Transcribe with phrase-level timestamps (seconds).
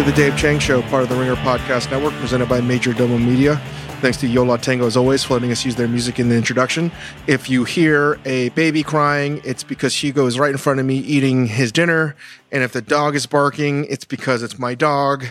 [0.00, 3.56] to the Dave Chang Show, part of the Ringer Podcast Network, presented by Majordomo Media.
[4.00, 6.36] Thanks to Yo La Tengo, as always, for letting us use their music in the
[6.36, 6.90] introduction.
[7.26, 10.96] If you hear a baby crying, it's because Hugo is right in front of me
[10.96, 12.16] eating his dinner.
[12.50, 15.26] And if the dog is barking, it's because it's my dog.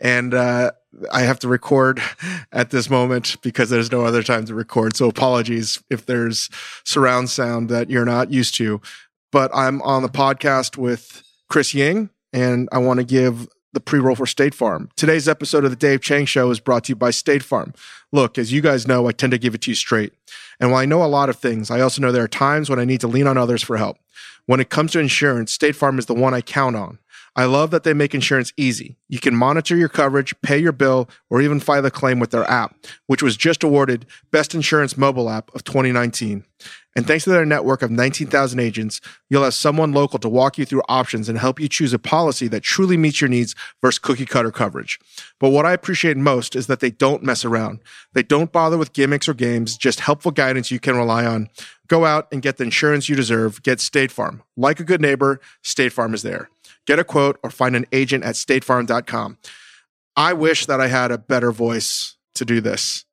[0.00, 0.70] And uh,
[1.12, 2.00] I have to record
[2.50, 4.96] at this moment because there's no other time to record.
[4.96, 6.48] So apologies if there's
[6.84, 8.80] surround sound that you're not used to.
[9.32, 14.14] But I'm on the podcast with Chris Ying, and I want to give the pre-roll
[14.14, 14.88] for State Farm.
[14.96, 17.74] Today's episode of the Dave Chang Show is brought to you by State Farm.
[18.12, 20.12] Look, as you guys know, I tend to give it to you straight.
[20.60, 22.78] And while I know a lot of things, I also know there are times when
[22.78, 23.98] I need to lean on others for help.
[24.46, 26.98] When it comes to insurance, State Farm is the one I count on.
[27.36, 28.96] I love that they make insurance easy.
[29.08, 32.48] You can monitor your coverage, pay your bill, or even file a claim with their
[32.48, 32.76] app,
[33.08, 36.44] which was just awarded Best Insurance Mobile App of 2019.
[36.96, 40.64] And thanks to their network of 19,000 agents, you'll have someone local to walk you
[40.64, 44.26] through options and help you choose a policy that truly meets your needs versus cookie
[44.26, 45.00] cutter coverage.
[45.40, 47.80] But what I appreciate most is that they don't mess around.
[48.12, 51.48] They don't bother with gimmicks or games, just helpful guidance you can rely on.
[51.88, 53.62] Go out and get the insurance you deserve.
[53.62, 54.42] Get State Farm.
[54.56, 56.48] Like a good neighbor, State Farm is there.
[56.86, 59.38] Get a quote or find an agent at statefarm.com.
[60.16, 63.04] I wish that I had a better voice to do this.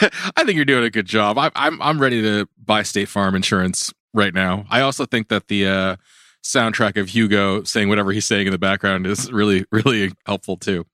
[0.36, 1.38] I think you're doing a good job.
[1.38, 4.66] I, I'm I'm ready to buy State Farm insurance right now.
[4.70, 5.96] I also think that the uh,
[6.42, 10.86] soundtrack of Hugo saying whatever he's saying in the background is really really helpful too.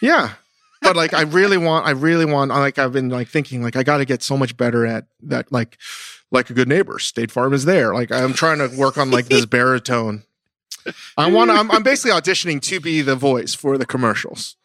[0.00, 0.32] Yeah,
[0.82, 2.50] but like I really want, I really want.
[2.50, 5.50] Like I've been like thinking, like I got to get so much better at that.
[5.52, 5.78] Like
[6.30, 7.94] like a good neighbor, State Farm is there.
[7.94, 10.24] Like I'm trying to work on like this baritone.
[11.16, 11.50] I want.
[11.50, 14.56] I'm, I'm basically auditioning to be the voice for the commercials.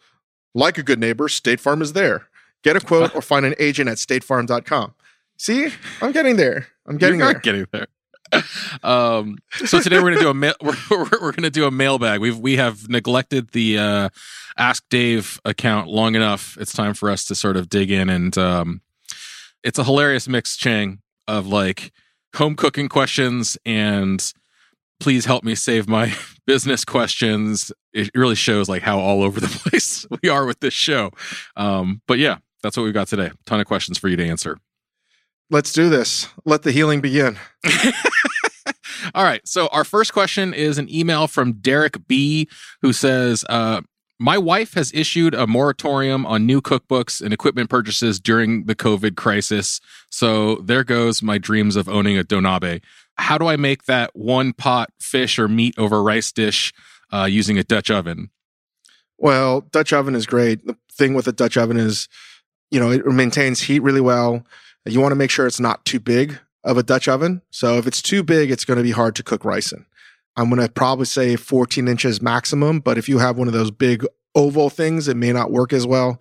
[0.53, 2.27] Like a good neighbor, State Farm is there.
[2.63, 4.93] Get a quote or find an agent at statefarm.com.
[5.37, 5.69] See,
[6.01, 6.67] I'm getting there.
[6.85, 7.41] I'm getting You're there.
[7.41, 7.87] getting there.
[8.83, 10.53] um, so today we're gonna do a mail.
[10.61, 12.21] We're, we're, we're gonna do a mailbag.
[12.21, 14.09] We've we have neglected the uh,
[14.57, 16.57] Ask Dave account long enough.
[16.59, 18.81] It's time for us to sort of dig in, and um,
[19.63, 21.91] it's a hilarious mix, Chang, of like
[22.35, 24.33] home cooking questions and
[25.01, 26.13] please help me save my
[26.47, 27.71] business questions.
[27.93, 31.11] It really shows like how all over the place we are with this show.
[31.57, 33.31] Um, but yeah, that's what we've got today.
[33.45, 34.57] ton of questions for you to answer.
[35.49, 36.29] Let's do this.
[36.45, 37.37] Let the healing begin.
[39.13, 39.45] All right.
[39.45, 42.47] So our first question is an email from Derek B,
[42.81, 43.81] who says, uh,
[44.21, 49.17] my wife has issued a moratorium on new cookbooks and equipment purchases during the COVID
[49.17, 49.81] crisis.
[50.11, 52.83] So there goes my dreams of owning a donabe.
[53.15, 56.71] How do I make that one pot fish or meat over rice dish
[57.11, 58.29] uh, using a Dutch oven?
[59.17, 60.65] Well, Dutch oven is great.
[60.65, 62.07] The thing with a Dutch oven is,
[62.71, 64.45] you know, it maintains heat really well.
[64.85, 67.41] You want to make sure it's not too big of a Dutch oven.
[67.51, 69.85] So if it's too big, it's going to be hard to cook rice in.
[70.35, 73.69] I'm going to probably say 14 inches maximum, but if you have one of those
[73.69, 76.19] big oval things, it may not work as well.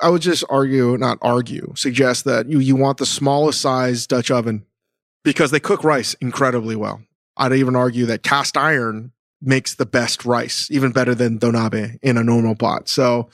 [0.00, 4.30] I would just argue, not argue, suggest that you, you want the smallest size Dutch
[4.30, 4.64] oven
[5.24, 7.02] because they cook rice incredibly well.
[7.36, 12.16] I'd even argue that cast iron makes the best rice, even better than donabe in
[12.16, 12.88] a normal pot.
[12.88, 13.28] So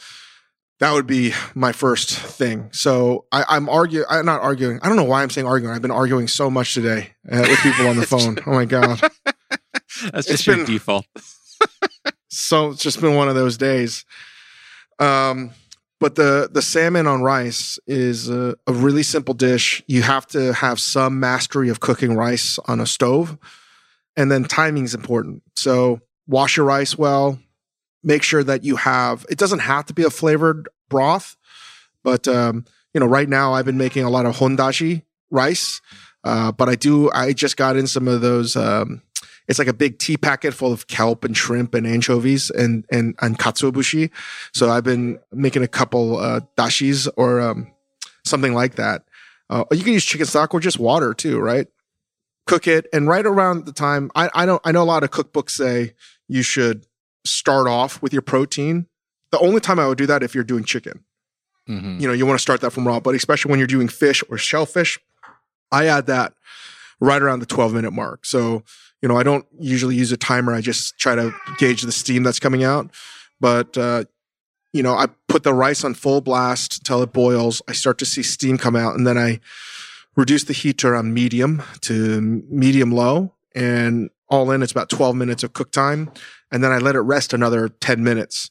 [0.81, 2.69] that would be my first thing.
[2.73, 4.07] So I, am arguing.
[4.11, 4.81] I'm not arguing.
[4.83, 5.75] I don't know why I'm saying arguing.
[5.75, 8.39] I've been arguing so much today uh, with people on the phone.
[8.47, 9.01] Oh my god,
[10.11, 11.07] that's just it's your been, default.
[12.29, 14.05] so it's just been one of those days.
[14.99, 15.53] Um,
[16.01, 19.83] but the the salmon on rice is a, a really simple dish.
[19.87, 23.39] You have to have some mastery of cooking rice on a stove,
[24.17, 25.43] and then timing is important.
[25.57, 27.39] So wash your rice well.
[28.05, 29.27] Make sure that you have.
[29.31, 31.37] It doesn't have to be a flavored broth,
[32.03, 35.81] but um, you know, right now I've been making a lot of hondashi rice.
[36.23, 37.11] Uh, but I do.
[37.11, 39.03] I just got in some of those um,
[39.49, 43.15] it's like a big tea packet full of kelp and shrimp and anchovies and and
[43.21, 44.11] and katsuobushi.
[44.53, 47.71] So I've been making a couple uh, dashis or um,
[48.25, 49.05] something like that.
[49.51, 51.67] Uh, you can use chicken stock or just water too, right?
[52.47, 55.11] Cook it, and right around the time I I don't I know a lot of
[55.11, 55.95] cookbooks say
[56.29, 56.87] you should
[57.25, 58.87] start off with your protein.
[59.31, 61.05] The only time I would do that if you're doing chicken.
[61.69, 61.99] Mm-hmm.
[61.99, 64.23] You know, you want to start that from raw, but especially when you're doing fish
[64.29, 64.99] or shellfish,
[65.73, 66.35] I add that
[67.01, 68.27] right around the 12 minute mark.
[68.27, 68.63] So
[69.05, 70.55] you know, I don't usually use a timer.
[70.55, 72.91] I just try to gauge the steam that's coming out.
[73.39, 74.05] But, uh,
[74.73, 77.61] you know, I put the rice on full blast till it boils.
[77.69, 79.41] I start to see steam come out and then I
[80.17, 83.35] reduce the heat to around medium to medium low.
[83.55, 86.11] And all in, it's about 12 minutes of cook time.
[86.51, 88.51] And then I let it rest another 10 minutes.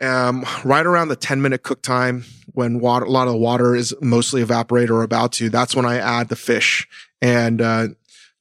[0.00, 3.76] Um, right around the 10 minute cook time, when water, a lot of the water
[3.76, 6.88] is mostly evaporated or about to, that's when I add the fish.
[7.22, 7.88] And, uh,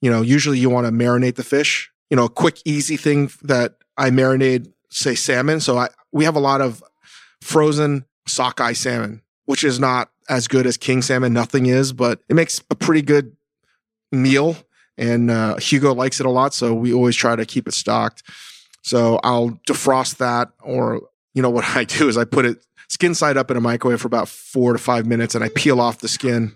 [0.01, 1.91] you know, usually you want to marinate the fish.
[2.09, 5.59] You know, a quick, easy thing that I marinate say salmon.
[5.59, 6.83] So I we have a lot of
[7.41, 11.33] frozen sockeye salmon, which is not as good as king salmon.
[11.33, 13.35] Nothing is, but it makes a pretty good
[14.11, 14.55] meal.
[14.99, 18.21] And uh, Hugo likes it a lot, so we always try to keep it stocked.
[18.81, 21.01] So I'll defrost that, or
[21.33, 22.59] you know what I do is I put it
[22.89, 25.79] skin side up in a microwave for about four to five minutes, and I peel
[25.79, 26.53] off the skin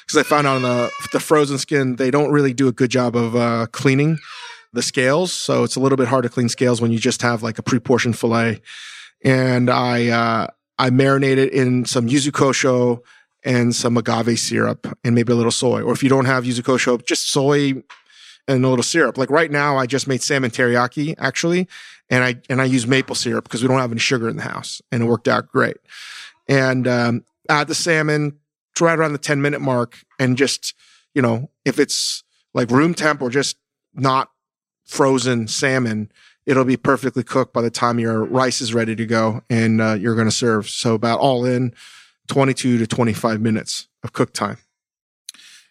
[0.00, 3.14] because I found on the the frozen skin they don't really do a good job
[3.14, 4.18] of uh, cleaning
[4.72, 7.42] the scales, so it's a little bit hard to clean scales when you just have
[7.44, 8.60] like a pre-portioned fillet.
[9.24, 10.46] And I uh,
[10.76, 13.02] I marinate it in some yuzu kosho
[13.46, 15.80] and some agave syrup and maybe a little soy.
[15.80, 17.82] Or if you don't have yuzu just soy
[18.48, 19.16] and a little syrup.
[19.16, 21.68] Like right now, I just made salmon teriyaki actually,
[22.10, 24.42] and I and I use maple syrup because we don't have any sugar in the
[24.42, 25.78] house, and it worked out great.
[26.48, 28.38] And um, add the salmon
[28.80, 30.74] right around the ten minute mark, and just
[31.14, 32.22] you know if it's
[32.54, 33.56] like room temp or just
[33.94, 34.30] not
[34.84, 36.10] frozen salmon,
[36.44, 39.94] it'll be perfectly cooked by the time your rice is ready to go and uh,
[39.94, 40.68] you're going to serve.
[40.68, 41.74] So about all in
[42.26, 44.58] 22 to 25 minutes of cook time.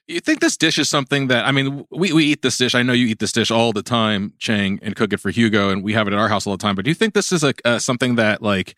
[0.07, 2.75] You think this dish is something that I mean, we, we eat this dish.
[2.75, 5.69] I know you eat this dish all the time, Chang, and cook it for Hugo,
[5.69, 6.75] and we have it at our house all the time.
[6.75, 8.78] But do you think this is a something that like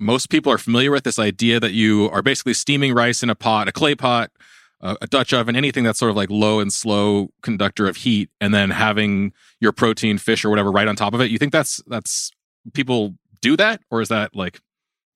[0.00, 1.04] most people are familiar with?
[1.04, 4.32] This idea that you are basically steaming rice in a pot, a clay pot,
[4.80, 8.52] a Dutch oven, anything that's sort of like low and slow conductor of heat, and
[8.52, 11.30] then having your protein, fish or whatever, right on top of it.
[11.30, 12.32] You think that's that's
[12.72, 14.60] people do that, or is that like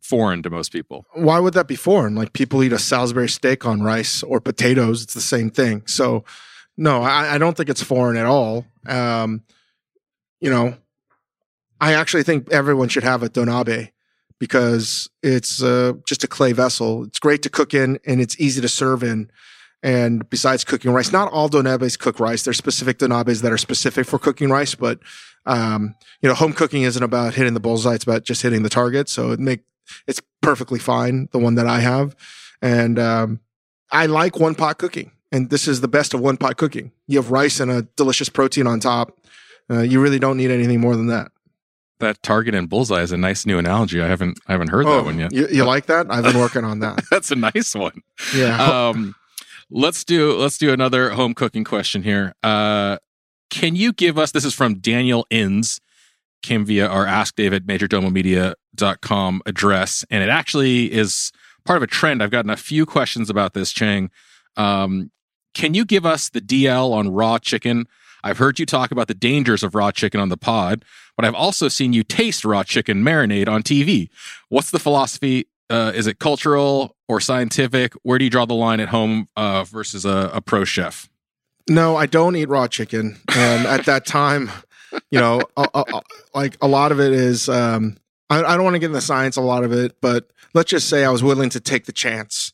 [0.01, 1.07] foreign to most people.
[1.13, 2.15] Why would that be foreign?
[2.15, 5.03] Like people eat a Salisbury steak on rice or potatoes.
[5.03, 5.87] It's the same thing.
[5.87, 6.25] So
[6.77, 8.65] no, I, I don't think it's foreign at all.
[8.87, 9.43] Um,
[10.41, 10.75] you know,
[11.81, 13.91] I actually think everyone should have a donabe
[14.39, 17.05] because it's uh, just a clay vessel.
[17.05, 19.31] It's great to cook in and it's easy to serve in.
[19.83, 22.43] And besides cooking rice, not all donabes cook rice.
[22.43, 24.99] There's specific donabes that are specific for cooking rice, but
[25.47, 28.69] um, you know, home cooking isn't about hitting the bullseye; it's about just hitting the
[28.69, 29.09] target.
[29.09, 29.61] So it make
[30.07, 32.17] it's perfectly fine, the one that I have.
[32.63, 33.41] And um,
[33.91, 35.13] I like one pot cooking.
[35.33, 36.93] And this is the best of one pot cooking.
[37.07, 39.17] You have rice and a delicious protein on top.
[39.71, 41.31] Uh, you really don't need anything more than that.
[42.01, 44.01] That target and bullseye is a nice new analogy.
[44.01, 45.33] I haven't I haven't heard oh, that one yet.
[45.33, 46.07] You, you like that?
[46.11, 47.05] I've been working on that.
[47.11, 48.03] That's a nice one.
[48.35, 48.89] Yeah.
[48.89, 49.15] Um,
[49.71, 52.35] let's do let's do another home cooking question here.
[52.43, 52.97] Uh,
[53.51, 54.33] can you give us?
[54.33, 55.81] This is from Daniel Inns
[56.43, 60.05] came via our Ask David majordomomedia.com address.
[60.11, 61.33] And it actually is
[61.65, 62.23] part of a trend.
[62.23, 64.11] I've gotten a few questions about this, Chang.
[64.57, 65.11] Um,
[65.55, 67.87] can you give us the DL on raw chicken?
[68.23, 70.85] I've heard you talk about the dangers of raw chicken on the pod,
[71.17, 74.09] but I've also seen you taste raw chicken marinade on TV.
[74.49, 75.47] What's the philosophy?
[75.71, 77.95] Uh, is it cultural or scientific?
[78.03, 81.09] Where do you draw the line at home uh, versus a, a pro chef?
[81.69, 83.19] No, I don't eat raw chicken.
[83.29, 84.51] At that time,
[85.11, 86.03] you know, a, a,
[86.35, 87.97] like a lot of it is, um,
[88.29, 90.71] I, I don't want to get in the science, a lot of it, but let's
[90.71, 92.53] just say I was willing to take the chance.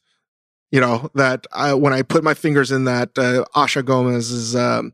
[0.72, 4.92] You know, that I, when I put my fingers in that uh, Asha Gomez's um,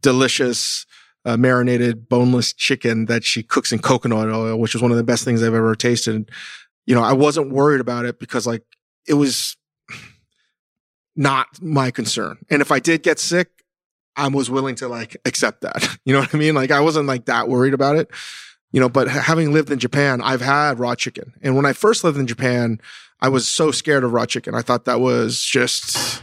[0.00, 0.84] delicious
[1.24, 5.02] uh, marinated boneless chicken that she cooks in coconut oil, which is one of the
[5.02, 6.30] best things I've ever tasted.
[6.86, 8.62] You know, I wasn't worried about it because like
[9.08, 9.56] it was
[11.16, 12.38] not my concern.
[12.50, 13.63] And if I did get sick,
[14.16, 15.88] I was willing to like accept that.
[16.04, 16.54] You know what I mean?
[16.54, 18.10] Like I wasn't like that worried about it.
[18.72, 21.32] You know, but having lived in Japan, I've had raw chicken.
[21.42, 22.80] And when I first lived in Japan,
[23.20, 24.54] I was so scared of raw chicken.
[24.54, 26.22] I thought that was just,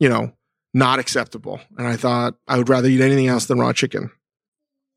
[0.00, 0.32] you know,
[0.74, 1.60] not acceptable.
[1.78, 4.10] And I thought I would rather eat anything else than raw chicken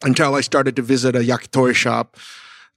[0.03, 2.17] until I started to visit a yakitori shop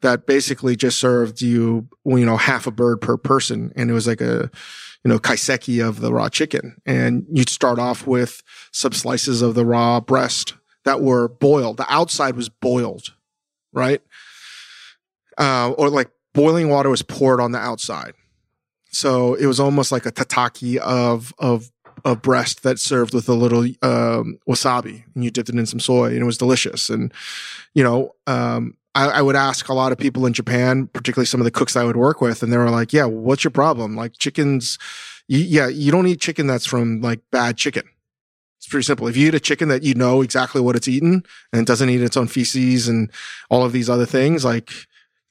[0.00, 3.72] that basically just served you, you know, half a bird per person.
[3.74, 4.50] And it was like a,
[5.04, 6.80] you know, kaiseki of the raw chicken.
[6.86, 11.76] And you'd start off with some slices of the raw breast that were boiled.
[11.76, 13.14] The outside was boiled,
[13.72, 14.00] right?
[15.36, 18.14] Uh, or like boiling water was poured on the outside.
[18.90, 21.70] So it was almost like a tataki of, of,
[22.04, 25.80] of breast that served with a little um, wasabi and you dipped it in some
[25.80, 26.88] soy and it was delicious.
[26.88, 27.12] And,
[27.74, 31.40] you know, um, I, I, would ask a lot of people in Japan, particularly some
[31.40, 33.96] of the cooks I would work with, and they were like, "Yeah, what's your problem?
[33.96, 34.78] Like chickens,
[35.28, 37.84] you, yeah, you don't eat chicken that's from like bad chicken.
[38.58, 39.06] It's pretty simple.
[39.06, 41.90] If you eat a chicken that you know exactly what it's eaten and it doesn't
[41.90, 43.10] eat its own feces and
[43.50, 44.72] all of these other things, like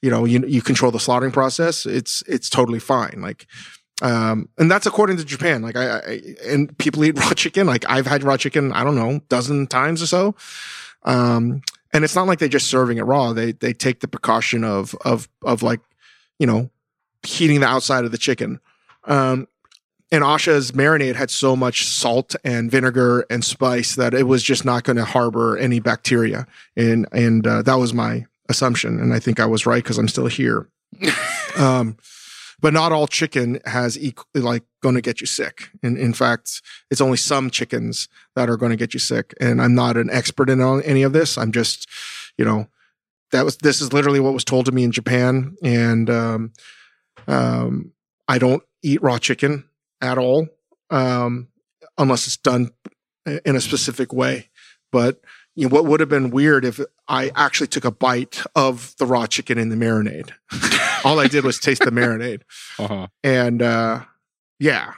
[0.00, 1.84] you know, you you control the slaughtering process.
[1.84, 3.20] It's it's totally fine.
[3.20, 3.46] Like."
[4.00, 5.60] Um, and that's according to Japan.
[5.60, 7.66] Like I, I, and people eat raw chicken.
[7.66, 10.36] Like I've had raw chicken, I don't know, dozen times or so.
[11.02, 13.32] Um, and it's not like they're just serving it raw.
[13.32, 15.80] They they take the precaution of of of like
[16.38, 16.70] you know
[17.22, 18.60] heating the outside of the chicken.
[19.04, 19.48] Um,
[20.10, 24.64] and Asha's marinade had so much salt and vinegar and spice that it was just
[24.64, 26.46] not going to harbor any bacteria.
[26.76, 30.08] And and uh, that was my assumption, and I think I was right because I'm
[30.08, 30.68] still here.
[31.56, 31.96] um,
[32.60, 33.98] but not all chicken has
[34.34, 35.70] like going to get you sick.
[35.82, 39.34] And in fact, it's only some chickens that are going to get you sick.
[39.40, 41.38] And I'm not an expert in any of this.
[41.38, 41.88] I'm just,
[42.36, 42.68] you know,
[43.30, 46.52] that was this is literally what was told to me in Japan, and um,
[47.26, 47.92] um,
[48.26, 49.68] I don't eat raw chicken
[50.00, 50.48] at all
[50.90, 51.48] um,
[51.96, 52.70] unless it's done
[53.44, 54.48] in a specific way.
[54.90, 55.20] But
[55.58, 59.06] you know, what would have been weird if I actually took a bite of the
[59.06, 60.30] raw chicken in the marinade.
[61.04, 62.42] All I did was taste the marinade,
[62.78, 63.08] uh-huh.
[63.24, 64.04] and uh,
[64.60, 64.92] yeah.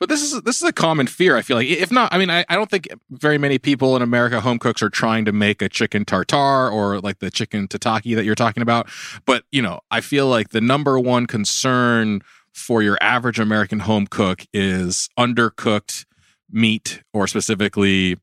[0.00, 1.36] But this is this is a common fear.
[1.36, 4.00] I feel like, if not, I mean, I, I don't think very many people in
[4.02, 8.16] America, home cooks, are trying to make a chicken tartare or like the chicken tataki
[8.16, 8.88] that you're talking about.
[9.26, 12.22] But you know, I feel like the number one concern
[12.54, 16.06] for your average American home cook is undercooked
[16.50, 18.16] meat or specifically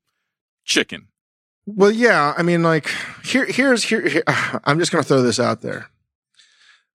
[0.63, 1.09] chicken.
[1.65, 2.33] Well, yeah.
[2.37, 2.91] I mean, like
[3.23, 4.23] here, here's here, here.
[4.27, 5.89] I'm just going to throw this out there.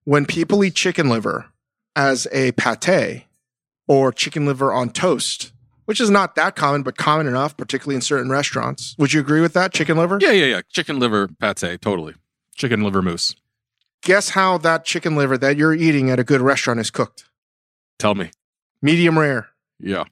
[0.04, 1.46] When people eat chicken liver
[1.94, 3.24] as a pate
[3.86, 5.52] or chicken liver on toast,
[5.84, 8.94] which is not that common, but common enough, particularly in certain restaurants.
[8.98, 9.72] Would you agree with that?
[9.72, 10.18] Chicken liver?
[10.20, 10.60] Yeah, yeah, yeah.
[10.70, 12.14] Chicken liver pate, totally.
[12.54, 13.34] Chicken liver mousse.
[14.02, 17.24] Guess how that chicken liver that you're eating at a good restaurant is cooked?
[17.98, 18.30] Tell me.
[18.80, 19.48] Medium rare.
[19.78, 20.04] Yeah.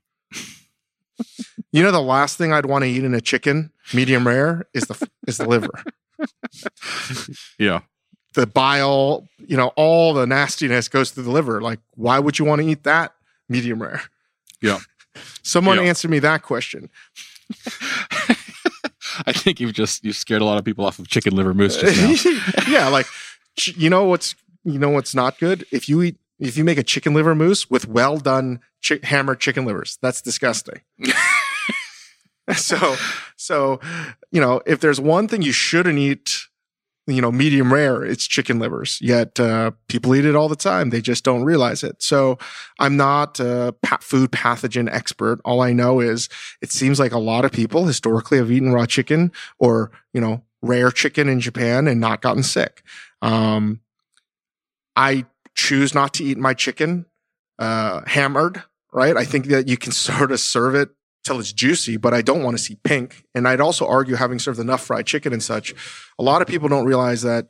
[1.73, 4.85] You know the last thing I'd want to eat in a chicken, medium rare, is
[4.85, 5.71] the is the liver.
[7.59, 7.81] yeah.
[8.35, 11.61] The bile, you know, all the nastiness goes through the liver.
[11.61, 13.15] Like, why would you want to eat that
[13.49, 14.03] medium rare?
[14.61, 14.79] Yeah.
[15.43, 15.85] Someone yeah.
[15.85, 16.91] answer me that question.
[19.27, 21.77] I think you've just you scared a lot of people off of chicken liver mousse
[21.77, 22.43] just now.
[22.69, 23.07] yeah, like
[23.75, 24.35] you know what's
[24.65, 27.69] you know what's not good if you eat if you make a chicken liver mousse
[27.69, 30.81] with well done chi- hammered chicken livers, that's disgusting.
[32.57, 32.97] so,
[33.37, 33.81] so,
[34.31, 36.47] you know, if there's one thing you shouldn't eat,
[37.07, 38.99] you know, medium rare, it's chicken livers.
[39.01, 40.91] Yet uh, people eat it all the time.
[40.91, 42.03] They just don't realize it.
[42.03, 42.39] So
[42.79, 45.41] I'm not a food pathogen expert.
[45.45, 46.29] All I know is
[46.61, 50.45] it seems like a lot of people historically have eaten raw chicken or, you know,
[50.61, 52.83] rare chicken in Japan and not gotten sick.
[53.23, 53.81] Um,
[54.97, 55.25] I
[55.59, 57.05] choose not to eat my chicken
[57.59, 58.63] uh, hammered,
[58.93, 59.17] right?
[59.17, 60.91] I think that you can sort of serve it
[61.25, 63.25] till it's juicy, but I don't want to see pink.
[63.35, 65.75] And I'd also argue, having served enough fried chicken and such,
[66.19, 67.49] a lot of people don't realize that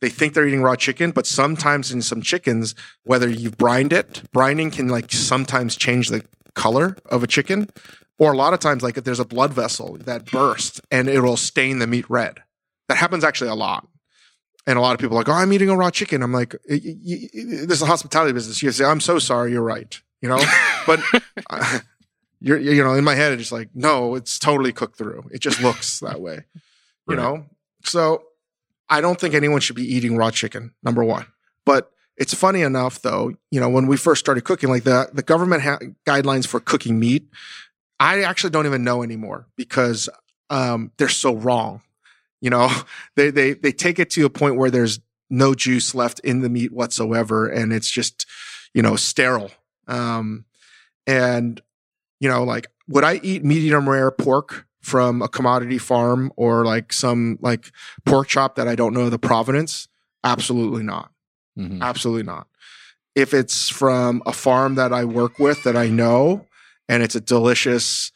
[0.00, 2.74] they think they're eating raw chicken, but sometimes in some chickens,
[3.04, 6.24] whether you've brined it, brining can like sometimes change the
[6.54, 7.68] color of a chicken.
[8.18, 11.20] Or a lot of times, like if there's a blood vessel that bursts and it
[11.20, 12.42] will stain the meat red.
[12.88, 13.86] That happens actually a lot.
[14.66, 16.22] And a lot of people are like, oh, I'm eating a raw chicken.
[16.22, 18.62] I'm like, this is a hospitality business.
[18.62, 19.52] You say, I'm so sorry.
[19.52, 20.00] You're right.
[20.20, 20.40] You know,
[20.86, 21.00] but
[21.48, 21.80] uh,
[22.40, 25.24] you're, you know, in my head, it's just like, no, it's totally cooked through.
[25.32, 26.44] It just looks that way,
[27.08, 27.18] you right.
[27.18, 27.46] know?
[27.84, 28.24] So
[28.88, 31.26] I don't think anyone should be eating raw chicken, number one.
[31.64, 35.22] But it's funny enough, though, you know, when we first started cooking, like the, the
[35.22, 37.28] government ha- guidelines for cooking meat,
[37.98, 40.08] I actually don't even know anymore because
[40.50, 41.82] um, they're so wrong.
[42.40, 42.70] You know,
[43.16, 46.48] they they they take it to a point where there's no juice left in the
[46.48, 48.26] meat whatsoever, and it's just
[48.74, 49.50] you know sterile.
[49.88, 50.44] Um,
[51.06, 51.60] and
[52.20, 56.92] you know, like would I eat medium rare pork from a commodity farm or like
[56.92, 57.70] some like
[58.04, 59.88] pork chop that I don't know the provenance?
[60.24, 61.10] Absolutely not.
[61.58, 61.82] Mm-hmm.
[61.82, 62.46] Absolutely not.
[63.14, 66.46] If it's from a farm that I work with that I know
[66.88, 68.12] and it's a delicious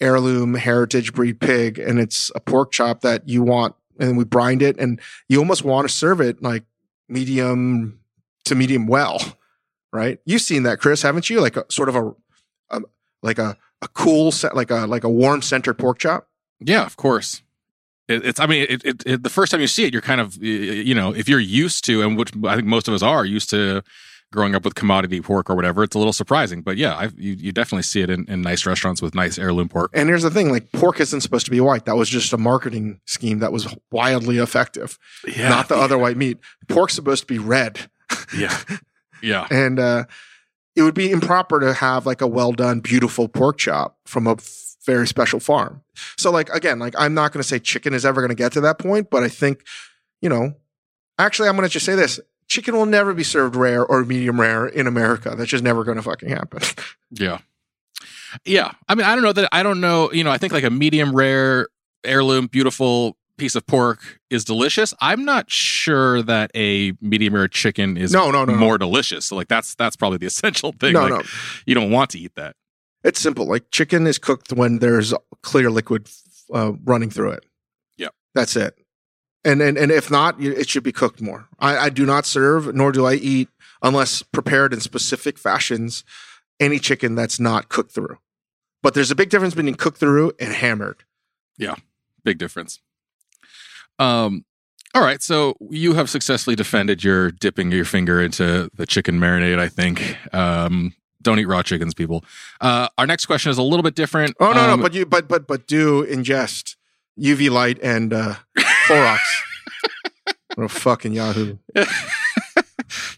[0.00, 4.62] heirloom heritage breed pig and it's a pork chop that you want and we brined
[4.62, 6.64] it and you almost want to serve it like
[7.08, 7.98] medium
[8.44, 9.18] to medium well
[9.92, 10.18] right?
[10.26, 11.40] You've seen that chris haven't you?
[11.40, 12.14] Like a sort of a,
[12.70, 12.80] a
[13.22, 16.28] like a, a cool set like a like a warm center pork chop?
[16.60, 17.42] Yeah of course.
[18.08, 20.36] It, it's i mean it, it, the first time you see it you're kind of
[20.40, 23.50] you know if you're used to and which i think most of us are used
[23.50, 23.82] to
[24.32, 26.62] growing up with commodity pork or whatever, it's a little surprising.
[26.62, 29.68] But yeah, I've, you, you definitely see it in, in nice restaurants with nice heirloom
[29.68, 29.90] pork.
[29.94, 31.84] And here's the thing like, pork isn't supposed to be white.
[31.84, 34.98] That was just a marketing scheme that was wildly effective.
[35.26, 35.48] Yeah.
[35.48, 35.82] Not the yeah.
[35.82, 36.38] other white meat.
[36.68, 37.90] Pork's supposed to be red.
[38.36, 38.56] Yeah.
[39.22, 39.46] Yeah.
[39.50, 40.04] and, uh,
[40.74, 44.36] it would be improper to have like a well done, beautiful pork chop from a
[44.84, 45.82] very special farm.
[46.16, 48.52] So, like, again, like, I'm not going to say chicken is ever going to get
[48.52, 49.64] to that point, but I think,
[50.20, 50.54] you know,
[51.18, 54.40] actually, I'm going to just say this chicken will never be served rare or medium
[54.40, 55.34] rare in America.
[55.36, 56.62] That's just never going to fucking happen.
[57.10, 57.38] yeah.
[58.44, 58.72] Yeah.
[58.88, 60.70] I mean, I don't know that I don't know, you know, I think like a
[60.70, 61.68] medium rare
[62.04, 64.94] heirloom beautiful piece of pork is delicious.
[65.00, 68.78] I'm not sure that a medium rare chicken is no, no, no, more no.
[68.78, 69.26] delicious.
[69.26, 70.92] So like that's that's probably the essential thing.
[70.94, 71.22] No, like, no.
[71.66, 72.56] You don't want to eat that.
[73.04, 73.46] It's simple.
[73.46, 76.08] Like chicken is cooked when there's clear liquid
[76.52, 77.44] uh, running through it.
[77.96, 78.08] Yeah.
[78.34, 78.76] That's it
[79.46, 81.46] And, and and if not, it should be cooked more.
[81.60, 83.48] I, I do not serve, nor do I eat,
[83.80, 86.02] unless prepared in specific fashions,
[86.58, 88.18] any chicken that's not cooked through.
[88.82, 91.04] But there's a big difference between cooked through and hammered.
[91.58, 91.76] Yeah,
[92.24, 92.80] big difference.
[93.98, 94.44] Um,
[94.94, 99.58] all right, so you have successfully defended your dipping your finger into the chicken marinade.
[99.60, 100.16] I think.
[100.34, 102.24] Um, don't eat raw chickens, people.
[102.60, 104.34] Uh, our next question is a little bit different.
[104.40, 106.76] Oh no, Um, no, but you but but but do ingest
[107.18, 108.34] UV light and uh
[108.86, 109.18] Clorox.
[110.54, 111.56] what a fucking Yahoo.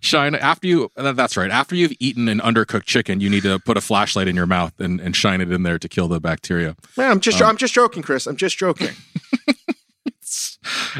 [0.01, 0.91] shine after you.
[0.97, 1.51] That's right.
[1.51, 4.79] After you've eaten an undercooked chicken, you need to put a flashlight in your mouth
[4.81, 6.77] and, and shine it in there to kill the bacteria.
[6.97, 8.27] Man, I'm just Um, I'm just joking, Chris.
[8.27, 8.95] I'm just joking.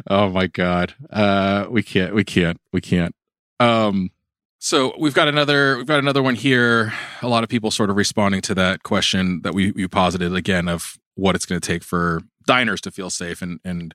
[0.07, 3.15] oh my god uh we can't we can't we can't
[3.61, 4.11] um
[4.59, 7.97] so we've got another we've got another one here a lot of people sort of
[7.97, 11.83] responding to that question that we, we posited again of what it's going to take
[11.83, 13.95] for diners to feel safe and and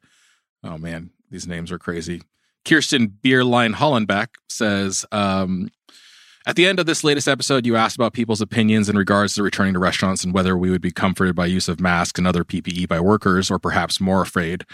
[0.63, 2.21] oh man these names are crazy
[2.65, 5.69] kirsten beerline hollenbeck says um
[6.45, 9.43] at the end of this latest episode, you asked about people's opinions in regards to
[9.43, 12.43] returning to restaurants and whether we would be comforted by use of masks and other
[12.43, 14.65] PPE by workers, or perhaps more afraid.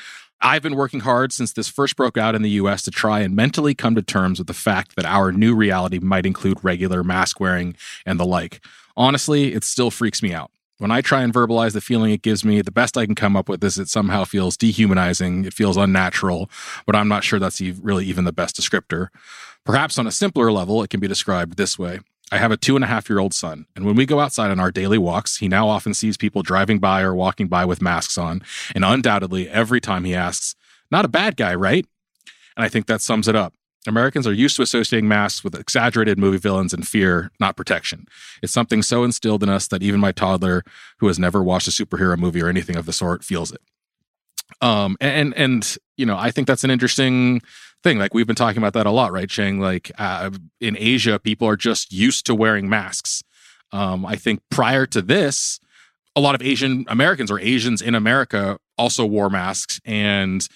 [0.41, 3.36] I've been working hard since this first broke out in the US to try and
[3.36, 7.39] mentally come to terms with the fact that our new reality might include regular mask
[7.39, 8.65] wearing and the like.
[8.98, 10.50] Honestly, it still freaks me out.
[10.79, 13.36] When I try and verbalize the feeling it gives me, the best I can come
[13.36, 16.50] up with is it somehow feels dehumanizing, it feels unnatural,
[16.86, 19.09] but I'm not sure that's really even the best descriptor.
[19.65, 22.00] Perhaps on a simpler level, it can be described this way.
[22.31, 24.51] I have a two and a half year old son, and when we go outside
[24.51, 27.81] on our daily walks, he now often sees people driving by or walking by with
[27.81, 28.41] masks on.
[28.74, 30.55] And undoubtedly, every time he asks,
[30.89, 31.86] Not a bad guy, right?
[32.55, 33.53] And I think that sums it up.
[33.88, 38.05] Americans are used to associating masks with exaggerated movie villains and fear, not protection.
[38.43, 40.63] It's something so instilled in us that even my toddler,
[41.00, 43.61] who has never watched a superhero movie or anything of the sort, feels it.
[44.61, 47.42] Um, and and you know, I think that's an interesting
[47.83, 48.00] thing.
[48.00, 49.59] Like we've been talking about that a lot, right, Chang?
[49.59, 53.24] Like uh, in Asia, people are just used to wearing masks.
[53.72, 55.59] Um, I think prior to this,
[56.15, 60.48] a lot of Asian Americans or Asians in America also wore masks and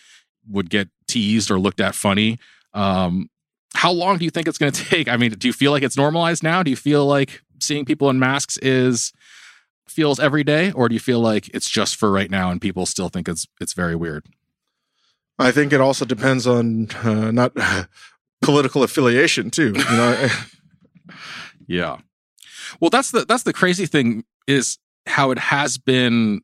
[0.49, 2.39] would get teased or looked at funny.
[2.73, 3.29] Um,
[3.75, 5.07] how long do you think it's going to take?
[5.07, 6.63] I mean, do you feel like it's normalized now?
[6.63, 9.13] Do you feel like seeing people in masks is
[9.87, 12.85] feels every day, or do you feel like it's just for right now and people
[12.85, 14.25] still think it's it's very weird?
[15.39, 17.53] I think it also depends on uh, not
[18.41, 19.73] political affiliation too.
[19.75, 20.27] You know,
[21.67, 21.97] Yeah.
[22.79, 26.41] Well, that's the that's the crazy thing is how it has been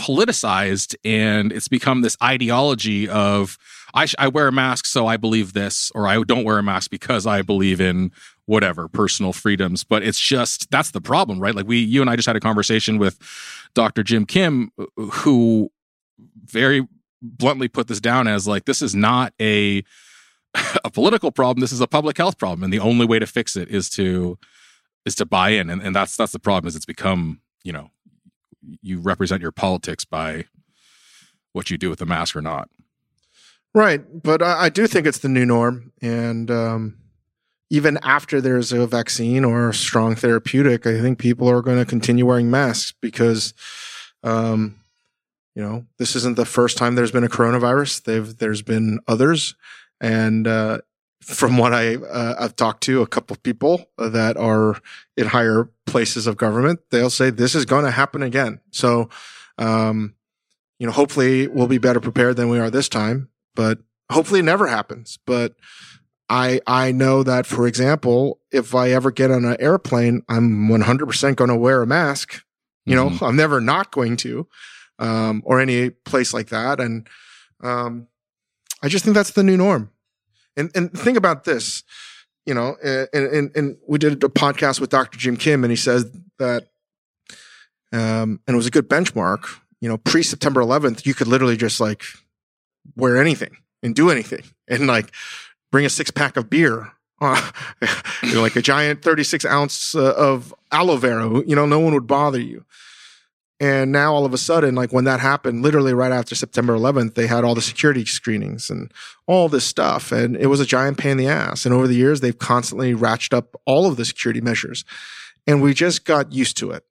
[0.00, 3.58] politicized and it's become this ideology of
[3.92, 6.62] I sh- I wear a mask so I believe this or I don't wear a
[6.62, 8.10] mask because I believe in
[8.46, 12.16] whatever personal freedoms but it's just that's the problem right like we you and I
[12.16, 13.18] just had a conversation with
[13.74, 14.02] Dr.
[14.02, 15.70] Jim Kim who
[16.46, 16.88] very
[17.20, 19.84] bluntly put this down as like this is not a
[20.84, 23.54] a political problem this is a public health problem and the only way to fix
[23.54, 24.38] it is to
[25.04, 27.90] is to buy in and, and that's that's the problem is it's become you know
[28.82, 30.44] you represent your politics by
[31.52, 32.68] what you do with the mask or not
[33.74, 34.02] right?
[34.22, 36.96] But I, I do think it's the new norm, and um,
[37.70, 41.84] even after there's a vaccine or a strong therapeutic, I think people are going to
[41.84, 43.54] continue wearing masks because,
[44.22, 44.76] um,
[45.54, 48.04] you know, this isn't the first time there's been a coronavirus.
[48.04, 49.54] They've there's been others,
[50.00, 50.78] and uh,
[51.22, 54.80] from what I uh, I've talked to a couple of people that are
[55.16, 58.60] in higher places of government, they'll say this is going to happen again.
[58.70, 59.08] So,
[59.58, 60.14] um,
[60.78, 63.78] you know, hopefully we'll be better prepared than we are this time, but
[64.10, 65.18] hopefully it never happens.
[65.26, 65.56] But
[66.28, 71.36] I I know that, for example, if I ever get on an airplane, I'm 100%
[71.36, 72.42] going to wear a mask.
[72.86, 73.28] You know, Mhm.
[73.28, 74.48] I'm never not going to,
[74.98, 76.80] um, or any place like that.
[76.80, 77.06] And
[77.62, 78.06] um,
[78.82, 79.90] I just think that's the new norm.
[80.56, 81.82] And and think about this,
[82.46, 85.18] you know, and and, and we did a podcast with Dr.
[85.18, 86.68] Jim Kim, and he says that,
[87.92, 89.46] um, and it was a good benchmark.
[89.80, 92.02] You know, pre September 11th, you could literally just like
[92.96, 95.12] wear anything and do anything, and like
[95.72, 96.92] bring a six pack of beer.
[97.22, 97.36] You
[98.34, 102.06] know, like a giant 36 ounce uh, of aloe vera, you know, no one would
[102.06, 102.64] bother you.
[103.60, 107.14] And now all of a sudden, like when that happened, literally right after September 11th,
[107.14, 108.90] they had all the security screenings and
[109.26, 110.12] all this stuff.
[110.12, 111.66] And it was a giant pain in the ass.
[111.66, 114.86] And over the years, they've constantly ratcheted up all of the security measures.
[115.46, 116.84] And we just got used to it.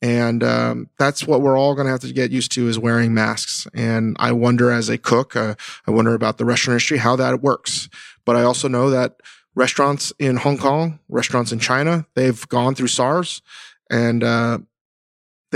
[0.00, 3.12] And um, that's what we're all going to have to get used to is wearing
[3.12, 3.66] masks.
[3.74, 5.56] And I wonder as a cook, uh,
[5.88, 7.88] I wonder about the restaurant industry, how that works.
[8.24, 9.16] But I also know that
[9.56, 13.42] restaurants in Hong Kong, restaurants in China, they've gone through SARS
[13.90, 14.58] and uh,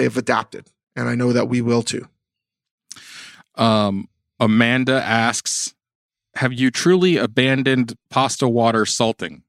[0.01, 0.67] they've adapted.
[0.97, 2.07] And I know that we will too.
[3.57, 4.09] um
[4.39, 5.75] amanda asks
[6.37, 9.43] have you truly abandoned pasta water salting?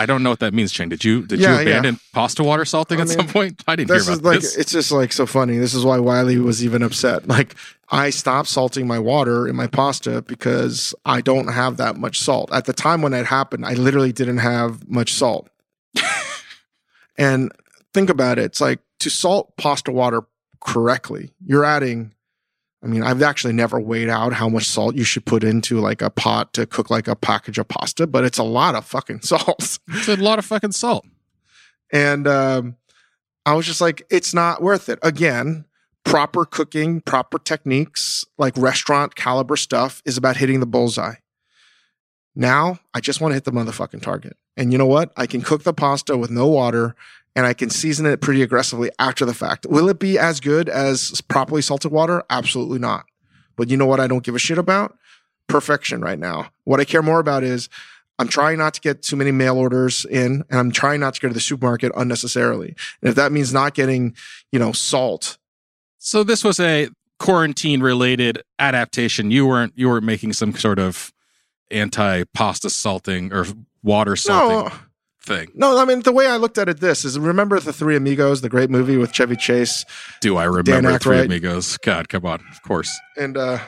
[0.00, 0.88] I don't know what that means, Shane.
[0.88, 3.62] Did you did Yeah, you abandon pasta water salting I at mean, some point?
[3.66, 4.56] I didn't this hear is about like this.
[4.56, 5.58] it's just like so funny.
[5.58, 7.26] This is why Wylie was even upset.
[7.28, 7.54] Like
[7.90, 12.52] I stopped salting my water in my pasta because I don't have that much salt.
[12.52, 15.50] At the time when that happened, I literally didn't have much salt.
[17.18, 17.52] and
[17.92, 18.44] think about it.
[18.46, 20.22] It's like to salt pasta water
[20.60, 22.12] correctly, you're adding
[22.82, 26.00] I mean, I've actually never weighed out how much salt you should put into like
[26.00, 29.20] a pot to cook like a package of pasta, but it's a lot of fucking
[29.22, 29.78] salt.
[29.88, 31.04] It's a lot of fucking salt.
[31.92, 32.76] And um,
[33.44, 34.98] I was just like, it's not worth it.
[35.02, 35.64] Again,
[36.04, 41.14] proper cooking, proper techniques, like restaurant caliber stuff is about hitting the bullseye.
[42.36, 44.36] Now I just want to hit the motherfucking target.
[44.56, 45.12] And you know what?
[45.16, 46.94] I can cook the pasta with no water
[47.38, 49.64] and I can season it pretty aggressively after the fact.
[49.70, 52.24] Will it be as good as properly salted water?
[52.28, 53.06] Absolutely not.
[53.54, 54.98] But you know what I don't give a shit about?
[55.46, 56.50] Perfection right now.
[56.64, 57.68] What I care more about is
[58.18, 61.20] I'm trying not to get too many mail orders in and I'm trying not to
[61.20, 62.74] go to the supermarket unnecessarily.
[63.02, 64.16] And if that means not getting,
[64.50, 65.38] you know, salt,
[65.98, 66.88] So this was a
[67.20, 69.30] quarantine related adaptation.
[69.30, 71.12] You weren't you weren't making some sort of
[71.70, 73.46] anti pasta salting or
[73.84, 74.87] water salting no,
[75.28, 75.48] thing.
[75.54, 78.40] no, I mean, the way I looked at it, this is remember the Three Amigos,
[78.40, 79.84] the great movie with Chevy Chase
[80.20, 81.76] Do I remember Dan Three Amigos?
[81.78, 82.90] God, come on, of course.
[83.16, 83.58] and, uh,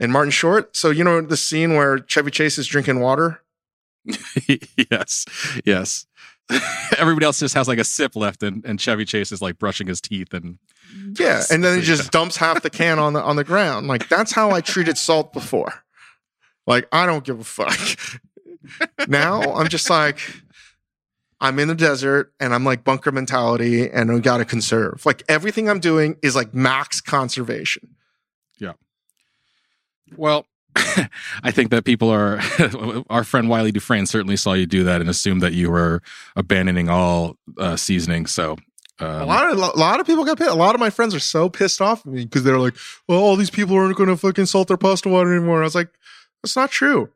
[0.00, 0.76] and Martin Short.
[0.76, 3.42] So, you know, the scene where Chevy Chase is drinking water.
[4.90, 5.26] yes,
[5.64, 6.06] yes.
[6.98, 9.86] Everybody else just has like a sip left, and, and Chevy Chase is like brushing
[9.86, 10.58] his teeth and
[11.18, 11.42] Yeah.
[11.50, 13.86] And then he just dumps half the can on the, on the ground.
[13.86, 15.72] Like that's how I treated salt before.
[16.66, 17.98] Like, I don't give a fuck.
[19.08, 20.20] now I'm just like,
[21.42, 25.04] I'm in the desert and I'm like bunker mentality and we got to conserve.
[25.04, 27.96] Like everything I'm doing is like max conservation.
[28.58, 28.74] Yeah.
[30.16, 30.46] Well,
[31.42, 32.40] I think that people are.
[33.10, 36.00] our friend Wylie Dufresne certainly saw you do that and assumed that you were
[36.36, 38.26] abandoning all uh, seasoning.
[38.26, 38.56] So,
[39.00, 40.50] a um, lot of a lot of people got pissed.
[40.50, 42.76] A lot of my friends are so pissed off at me because they're like,
[43.06, 45.74] "Well, all these people aren't going to fucking salt their pasta water anymore." I was
[45.74, 45.90] like,
[46.42, 47.10] "That's not true."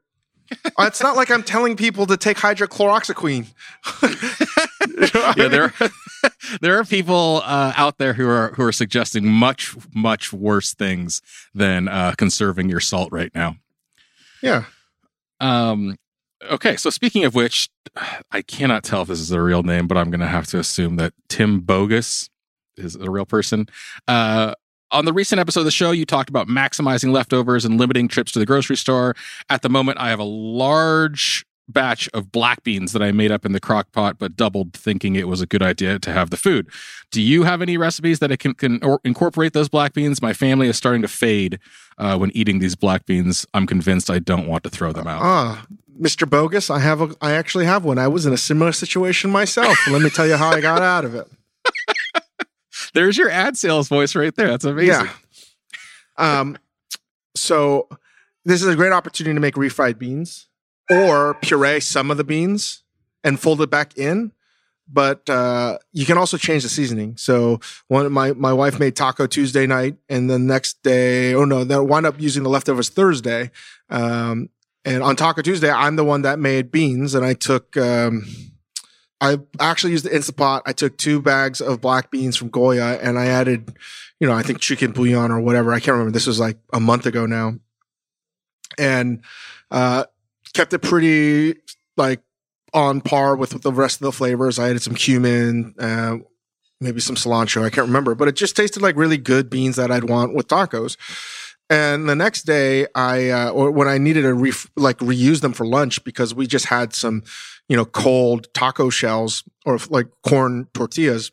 [0.79, 3.47] Uh, it's not like I'm telling people to take hydrochloroxyquine.
[4.03, 5.75] You know yeah, there
[6.61, 11.23] there are people uh, out there who are who are suggesting much much worse things
[11.55, 13.57] than uh, conserving your salt right now.
[14.43, 14.65] yeah.
[15.41, 15.97] Um,
[16.51, 17.69] okay, so speaking of which,
[18.31, 20.59] I cannot tell if this is a real name, but I'm going to have to
[20.59, 22.31] assume that Tim Bogus
[22.77, 23.67] is a real person.
[24.07, 24.55] Uh,
[24.91, 28.33] on the recent episode of the show, you talked about maximizing leftovers and limiting trips
[28.33, 29.15] to the grocery store.
[29.51, 33.45] At the moment, I have a large batch of black beans that I made up
[33.45, 36.37] in the crock pot, but doubled thinking it was a good idea to have the
[36.37, 36.69] food.
[37.11, 40.23] Do you have any recipes that I can, can or incorporate those black beans?
[40.23, 41.59] My family is starting to fade
[41.99, 43.47] uh, when eating these black beans.
[43.55, 45.23] I'm convinced I don't want to throw them out.
[45.23, 45.67] Ah,
[46.01, 46.29] Mr.
[46.29, 47.99] Bogus, I have a, I actually have one.
[47.99, 49.77] I was in a similar situation myself.
[49.89, 51.27] Let me tell you how I got out of it.
[52.95, 54.49] There's your ad sales voice right there.
[54.49, 54.89] That's amazing.
[54.89, 55.11] Yeah.
[56.17, 56.59] Um,
[57.35, 57.89] so
[58.45, 60.49] this is a great opportunity to make refried beans
[60.91, 62.83] or puree some of the beans
[63.25, 64.33] and fold it back in.
[64.89, 67.17] But uh, you can also change the seasoning.
[67.17, 71.65] So one my my wife made taco Tuesday night, and the next day, oh no,
[71.65, 73.51] they wound up using the leftovers Thursday.
[73.91, 74.49] Um,
[74.85, 77.77] and on Taco Tuesday, I'm the one that made beans, and I took.
[77.77, 78.27] Um,
[79.27, 80.63] I actually used the Instapot.
[80.67, 83.77] I took two bags of black beans from Goya, and I added
[84.21, 85.73] you know, I think chicken bouillon or whatever.
[85.73, 86.13] I can't remember.
[86.13, 87.55] This was like a month ago now.
[88.79, 89.23] And
[89.71, 90.05] uh
[90.55, 91.59] kept it pretty
[91.97, 92.23] like
[92.73, 94.59] on par with the rest of the flavors.
[94.59, 96.19] I added some cumin, uh
[96.81, 97.63] maybe some cilantro.
[97.63, 100.49] I can't remember, but it just tasted like really good beans that I'd want with
[100.49, 100.97] tacos.
[101.69, 105.53] And the next day, I uh, or when I needed to re- like reuse them
[105.53, 107.25] for lunch because we just had some,
[107.69, 111.33] you know, cold taco shells or like corn tortillas.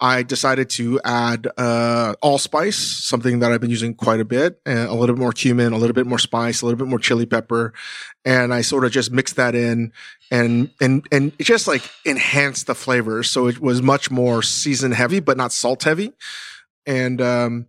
[0.00, 4.88] I decided to add uh, allspice, something that I've been using quite a bit, and
[4.88, 7.26] a little bit more cumin, a little bit more spice, a little bit more chili
[7.26, 7.72] pepper,
[8.24, 9.92] and I sort of just mixed that in,
[10.30, 13.30] and and and it just like enhanced the flavors.
[13.30, 16.12] So it was much more season heavy, but not salt heavy.
[16.86, 17.66] And um,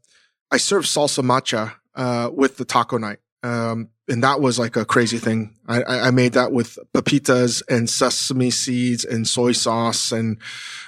[0.51, 3.19] I served salsa macha uh, with the taco night.
[3.43, 5.55] Um, and that was like a crazy thing.
[5.67, 10.37] I, I made that with pepitas and sesame seeds and soy sauce and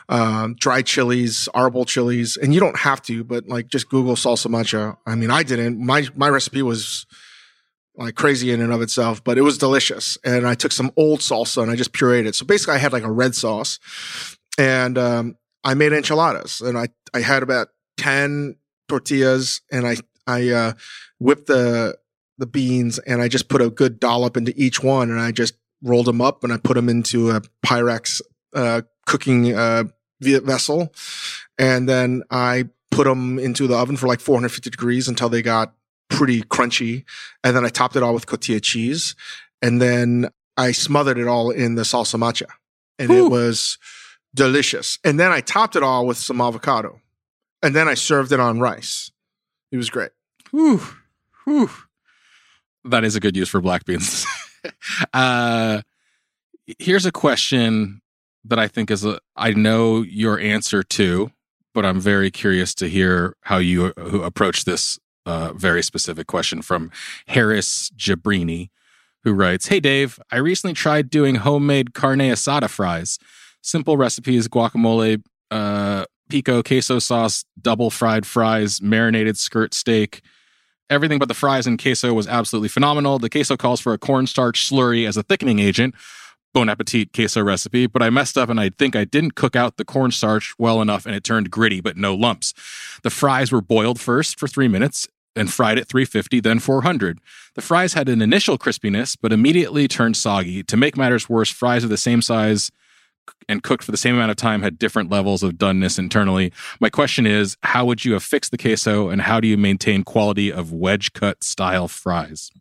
[0.07, 2.37] um, dried chilies, arbol chilies.
[2.37, 4.97] And you don't have to, but like just Google salsa macha.
[5.05, 5.79] I mean, I didn't.
[5.79, 7.07] My my recipe was
[7.95, 10.17] like crazy in and of itself, but it was delicious.
[10.23, 12.35] And I took some old salsa and I just pureed it.
[12.35, 13.79] So basically, I had like a red sauce,
[14.59, 16.61] and um, I made enchiladas.
[16.61, 19.95] And I I had about ten tortillas, and I
[20.27, 20.73] I uh,
[21.19, 21.97] whipped the
[22.37, 25.55] the beans and I just put a good dollop into each one and I just
[25.81, 28.21] rolled them up and I put them into a Pyrex
[28.53, 29.85] uh, cooking uh,
[30.21, 30.93] vessel.
[31.57, 35.73] And then I put them into the oven for like 450 degrees until they got
[36.09, 37.03] pretty crunchy.
[37.43, 39.15] And then I topped it all with cotija cheese.
[39.61, 42.47] And then I smothered it all in the salsa macha.
[42.99, 43.25] And Ooh.
[43.25, 43.77] it was
[44.33, 44.99] delicious.
[45.03, 47.01] And then I topped it all with some avocado.
[47.61, 49.11] And then I served it on rice.
[49.71, 50.11] It was great.
[50.51, 50.81] Whew.
[51.45, 51.69] Whew.
[52.87, 54.25] That is a good use for black beans.
[55.13, 55.81] uh,
[56.79, 58.01] here's a question
[58.45, 61.31] that I think is a, I know your answer to,
[61.73, 66.89] but I'm very curious to hear how you approach this uh, very specific question from
[67.27, 68.69] Harris Jabrini,
[69.23, 73.19] who writes, "Hey Dave, I recently tried doing homemade carne asada fries.
[73.61, 75.21] Simple recipes: guacamole,
[75.51, 80.21] uh, pico, queso sauce, double fried fries, marinated skirt steak."
[80.89, 83.19] Everything but the fries and queso was absolutely phenomenal.
[83.19, 85.93] The queso calls for a cornstarch slurry as a thickening agent.
[86.53, 89.75] Bon appetit queso recipe, but I messed up and I think I didn't cook out
[89.75, 92.53] the cornstarch well enough and it turned gritty but no lumps.
[93.03, 97.19] The fries were boiled first for three minutes and fried at 350, then 400.
[97.55, 100.63] The fries had an initial crispiness but immediately turned soggy.
[100.63, 102.71] To make matters worse, fries of the same size
[103.49, 106.51] and cooked for the same amount of time had different levels of doneness internally.
[106.79, 110.03] My question is, how would you have fixed the queso and how do you maintain
[110.03, 112.51] quality of wedge cut style fries?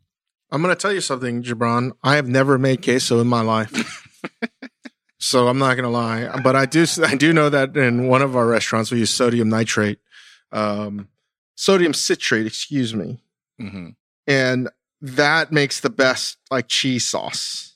[0.51, 1.93] I'm going to tell you something, Gibran.
[2.03, 4.07] I have never made queso in my life.
[5.19, 8.23] so I'm not going to lie, but I do, I do know that in one
[8.23, 9.99] of our restaurants, we use sodium nitrate,
[10.53, 11.09] um,
[11.57, 13.19] sodium citrate, excuse me.
[13.61, 13.91] Mm-hmm.
[14.27, 14.69] And
[15.01, 17.75] that makes the best like cheese sauce.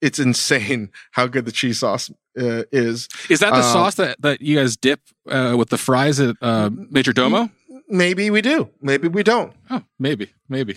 [0.00, 3.08] It's insane how good the cheese sauce uh, is.
[3.28, 6.36] Is that the Um, sauce that, that you guys dip uh, with the fries at
[6.40, 7.50] uh, Majordomo?
[7.88, 8.70] Maybe we do.
[8.80, 9.52] Maybe we don't.
[9.68, 10.76] Oh, maybe, maybe.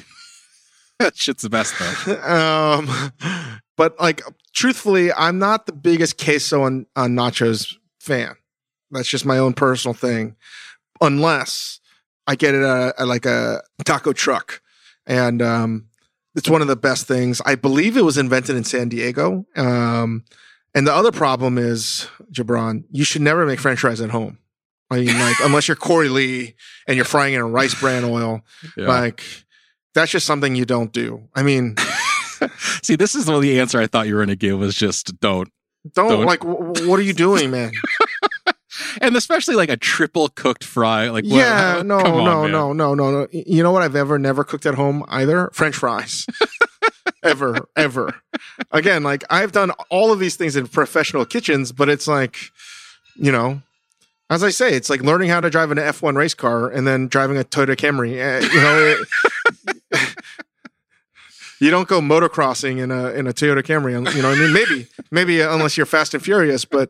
[1.00, 2.22] that shit's the best though.
[2.24, 3.12] um,
[3.78, 4.22] but like,
[4.54, 8.36] truthfully, I'm not the biggest queso on, on nachos fan.
[8.92, 10.36] That's just my own personal thing,
[11.02, 11.80] unless
[12.28, 14.62] I get it at, at like a taco truck,
[15.08, 15.88] and um,
[16.36, 17.42] it's one of the best things.
[17.46, 19.46] I believe it was invented in San Diego.
[19.56, 20.26] Um,
[20.76, 24.38] and the other problem is, Jabron, you should never make French fries at home.
[24.90, 26.56] I mean, like, unless you're Corey Lee
[26.88, 28.42] and you're frying it in rice bran oil,
[28.78, 28.88] Yeah.
[28.88, 29.24] like
[29.94, 31.28] that's just something you don't do.
[31.36, 31.76] I mean,
[32.84, 35.50] See, this is the answer I thought you were going to give was just don't.
[35.94, 36.26] don't, Don't.
[36.26, 36.42] like.
[36.42, 37.72] W- what are you doing, man?
[39.02, 41.10] And especially like a triple cooked fry.
[41.10, 42.52] Like, yeah, no, come on, no, man.
[42.52, 43.28] no, no, no, no.
[43.32, 43.84] You know what?
[43.84, 45.50] I've ever never cooked at home either.
[45.54, 46.26] French fries.
[47.24, 48.16] Ever, ever.
[48.72, 52.38] Again, like I've done all of these things in professional kitchens, but it's like,
[53.16, 53.62] you know,
[54.30, 57.08] as I say, it's like learning how to drive an F1 race car and then
[57.08, 58.20] driving a Toyota Camry.
[58.20, 60.04] Uh, you know,
[61.60, 63.92] you don't go motocrossing in a in a Toyota Camry.
[63.92, 66.90] You know, what I mean, maybe maybe unless you're Fast and Furious, but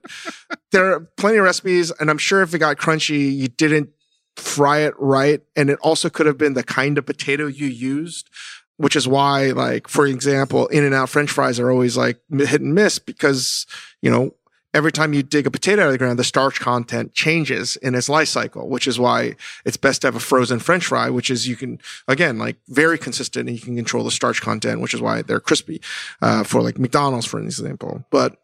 [0.71, 3.89] there are plenty of recipes, and I'm sure if it got crunchy, you didn't
[4.37, 8.29] fry it right, and it also could have been the kind of potato you used.
[8.77, 12.97] Which is why, like, for example, In-N-Out French fries are always like hit and miss
[12.97, 13.67] because,
[14.01, 14.33] you know,
[14.73, 17.93] every time you dig a potato out of the ground, the starch content changes in
[17.95, 21.29] its life cycle, which is why it's best to have a frozen French fry, which
[21.29, 24.93] is you can, again, like very consistent and you can control the starch content, which
[24.93, 25.79] is why they're crispy,
[26.21, 28.03] uh, for like McDonald's, for example.
[28.09, 28.37] But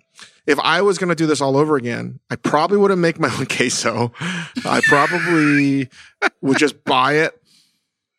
[0.46, 3.34] if I was going to do this all over again, I probably wouldn't make my
[3.36, 4.12] own queso.
[4.66, 5.90] I probably
[6.42, 7.42] would just buy it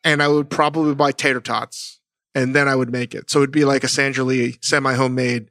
[0.02, 1.99] and I would probably buy tater tots
[2.34, 3.30] and then I would make it.
[3.30, 5.48] So it'd be like a Sandra Lee semi homemade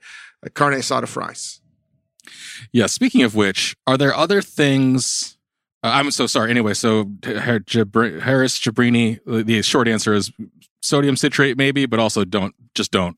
[0.53, 1.59] carne asada fries.
[2.71, 2.85] Yeah.
[2.87, 5.37] Speaking of which, are there other things?
[5.83, 6.49] Uh, I'm so sorry.
[6.51, 7.59] Anyway, so Harris
[8.59, 10.31] Jabrini, the- the short answer is
[10.81, 13.17] sodium citrate, maybe, but also don't, just don't.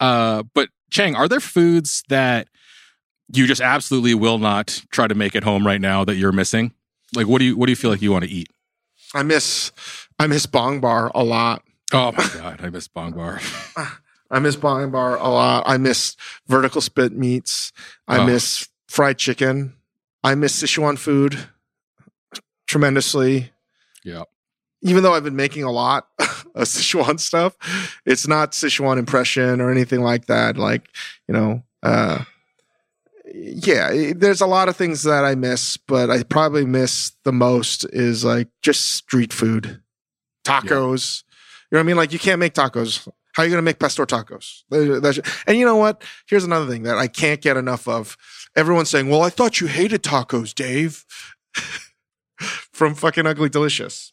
[0.00, 2.48] Uh, but Chang, are there foods that
[3.32, 6.72] you just absolutely will not try to make at home right now that you're missing?
[7.16, 8.48] Like, what do you, what do you feel like you want to eat?
[9.14, 9.70] I miss
[10.18, 11.62] I miss Bang Bar a lot.
[11.92, 12.60] Oh my God.
[12.62, 13.40] I miss Bang Bar.
[14.30, 15.64] I miss Bang Bar a lot.
[15.66, 16.16] I miss
[16.48, 17.72] vertical spit meats.
[18.08, 18.26] I Oh.
[18.26, 19.74] miss fried chicken.
[20.22, 21.38] I miss Sichuan food
[22.66, 23.52] tremendously.
[24.04, 24.24] Yeah.
[24.82, 27.56] Even though I've been making a lot of Sichuan stuff,
[28.04, 30.56] it's not Sichuan impression or anything like that.
[30.56, 30.88] Like,
[31.28, 32.24] you know, uh,
[33.34, 37.84] yeah, there's a lot of things that I miss, but I probably miss the most
[37.92, 39.80] is like just street food,
[40.44, 41.22] tacos.
[41.28, 41.33] You
[41.74, 41.96] know what I mean?
[41.96, 43.06] Like you can't make tacos.
[43.32, 44.62] How are you going to make pastor tacos?
[45.46, 46.02] And you know what?
[46.26, 48.16] Here's another thing that I can't get enough of.
[48.56, 51.04] Everyone's saying, "Well, I thought you hated tacos, Dave."
[52.72, 54.12] From fucking ugly delicious.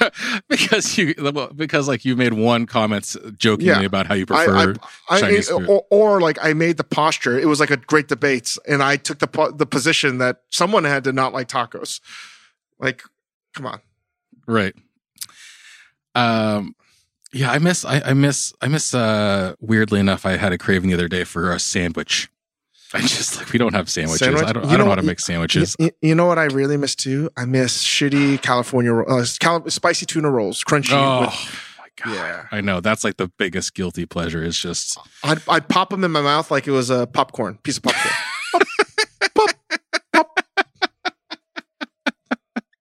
[0.48, 1.14] because you
[1.56, 3.86] because like you made one comment jokingly Yeah.
[3.86, 4.74] about how you prefer
[5.08, 5.68] I, I, Chinese food.
[5.68, 7.38] or, or like I made the posture.
[7.38, 11.04] It was like a great debate, and I took the the position that someone had
[11.04, 12.00] to not like tacos.
[12.78, 13.02] Like,
[13.54, 13.80] come on.
[14.46, 14.74] right.
[16.14, 16.74] Um.
[17.34, 17.84] Yeah, I miss.
[17.84, 18.52] I, I miss.
[18.60, 18.92] I miss.
[18.94, 19.54] Uh.
[19.60, 22.28] Weirdly enough, I had a craving the other day for a sandwich.
[22.94, 24.18] I just like we don't have sandwiches.
[24.18, 24.44] Sandwich?
[24.44, 24.64] I don't.
[24.64, 25.74] You I don't know know- how to make sandwiches.
[25.78, 27.30] you- you know what I really miss too?
[27.36, 30.92] I miss shitty California uh, spicy tuna rolls, crunchy.
[30.92, 31.30] Oh with,
[31.78, 32.14] my god.
[32.14, 34.42] yeah, I know that's like the biggest guilty pleasure.
[34.42, 37.78] Is just I'd, I'd pop them in my mouth like it was a popcorn piece
[37.78, 38.14] of popcorn.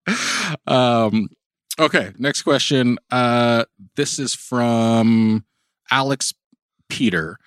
[0.67, 1.29] um
[1.81, 3.65] okay next question uh
[3.97, 5.45] this is from
[5.91, 6.35] alex
[6.89, 7.39] peter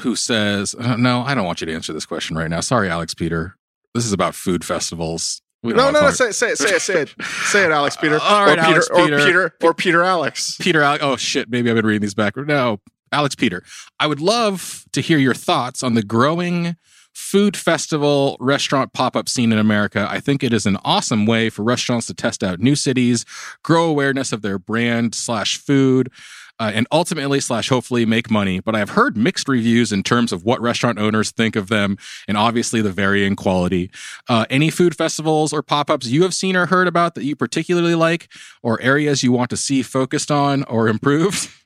[0.00, 2.88] who says uh, no i don't want you to answer this question right now sorry
[2.88, 3.56] alex peter
[3.94, 6.10] this is about food festivals we no, no, no.
[6.12, 8.70] Say, say it, say it, say it, say it, Alex Peter, All right, or Peter,
[8.70, 9.18] Alex or Peter.
[9.18, 10.56] Peter, or Peter Alex.
[10.60, 12.46] Peter, oh shit, maybe I've been reading these backwards.
[12.46, 12.78] No,
[13.10, 13.64] Alex Peter.
[13.98, 16.76] I would love to hear your thoughts on the growing
[17.18, 20.06] food festival restaurant pop up scene in America.
[20.08, 23.24] I think it is an awesome way for restaurants to test out new cities,
[23.64, 26.12] grow awareness of their brand slash food.
[26.60, 30.44] Uh, and ultimately slash hopefully make money but i've heard mixed reviews in terms of
[30.44, 33.88] what restaurant owners think of them and obviously the varying quality
[34.28, 37.94] uh, any food festivals or pop-ups you have seen or heard about that you particularly
[37.94, 38.28] like
[38.60, 41.48] or areas you want to see focused on or improved?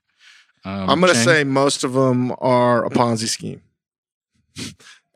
[0.65, 3.62] Um, I'm going to say most of them are a Ponzi scheme.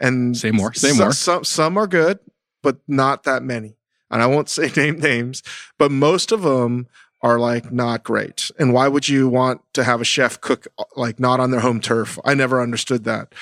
[0.00, 1.12] And Say more, say more.
[1.12, 2.18] Some some are good,
[2.62, 3.76] but not that many.
[4.10, 5.42] And I won't say name names,
[5.78, 6.88] but most of them
[7.22, 8.50] are like not great.
[8.58, 11.80] And why would you want to have a chef cook like not on their home
[11.80, 12.18] turf?
[12.24, 13.32] I never understood that.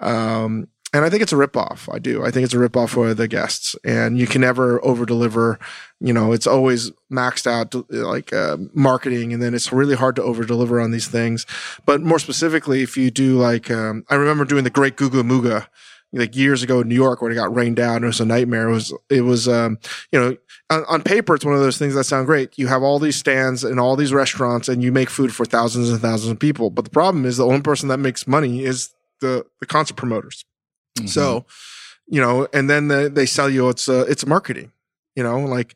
[0.00, 1.92] Um, and I think it's a ripoff.
[1.92, 2.24] I do.
[2.24, 5.58] I think it's a ripoff for the guests, and you can never over deliver.
[6.00, 10.22] You know, it's always maxed out like uh, marketing, and then it's really hard to
[10.22, 11.44] over deliver on these things.
[11.84, 15.66] But more specifically, if you do like, um, I remember doing the Great GoogaMooga
[16.12, 18.02] like years ago in New York when it got rained down.
[18.02, 18.68] It was a nightmare.
[18.68, 19.78] It was, it was, um,
[20.10, 20.36] you know,
[20.70, 22.58] on, on paper, it's one of those things that sound great.
[22.58, 25.90] You have all these stands and all these restaurants and you make food for thousands
[25.90, 26.70] and thousands of people.
[26.70, 28.90] But the problem is the only person that makes money is
[29.20, 30.44] the, the concert promoters.
[30.98, 31.08] Mhm.
[31.08, 31.44] So,
[32.06, 34.72] you know, and then the, they sell you it's uh, it's marketing,
[35.14, 35.74] you know, like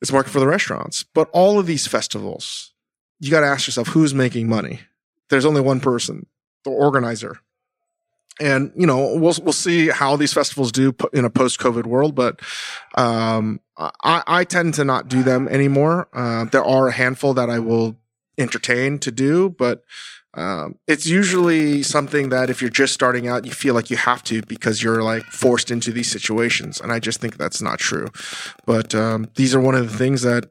[0.00, 1.02] it's market for the restaurants.
[1.02, 2.72] But all of these festivals,
[3.18, 4.80] you got to ask yourself who's making money.
[5.28, 6.26] There's only one person,
[6.64, 7.38] the organizer.
[8.38, 12.14] And you know we'll we'll see how these festivals do in a post COVID world,
[12.14, 12.40] but
[12.94, 16.08] um, I, I tend to not do them anymore.
[16.12, 17.96] Uh, there are a handful that I will
[18.38, 19.84] entertain to do, but
[20.34, 24.22] um, it's usually something that if you're just starting out, you feel like you have
[24.24, 26.80] to because you're like forced into these situations.
[26.80, 28.08] And I just think that's not true.
[28.64, 30.50] But um, these are one of the things that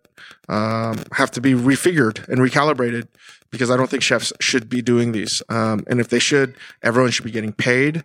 [0.50, 3.08] um, have to be refigured and recalibrated
[3.52, 5.42] because I don't think chefs should be doing these.
[5.50, 8.04] Um, and if they should, everyone should be getting paid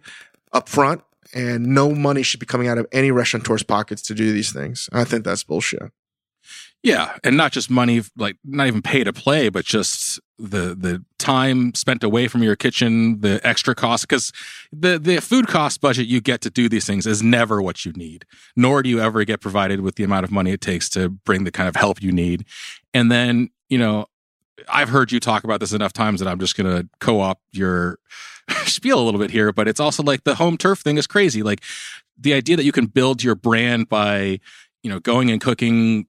[0.53, 1.03] up front
[1.35, 4.89] and no money should be coming out of any restaurateur's pockets to do these things.
[4.93, 5.91] I think that's bullshit.
[6.83, 11.03] Yeah, and not just money, like not even pay to play, but just the the
[11.19, 14.07] time spent away from your kitchen, the extra cost.
[14.07, 14.33] Because
[14.71, 17.93] the the food cost budget you get to do these things is never what you
[17.93, 21.09] need, nor do you ever get provided with the amount of money it takes to
[21.09, 22.45] bring the kind of help you need.
[22.93, 24.07] And then you know,
[24.69, 27.99] I've heard you talk about this enough times that I'm just going to co-op your
[28.65, 29.53] spiel a little bit here.
[29.53, 31.43] But it's also like the home turf thing is crazy.
[31.43, 31.63] Like
[32.19, 34.39] the idea that you can build your brand by
[34.83, 36.07] you know going and cooking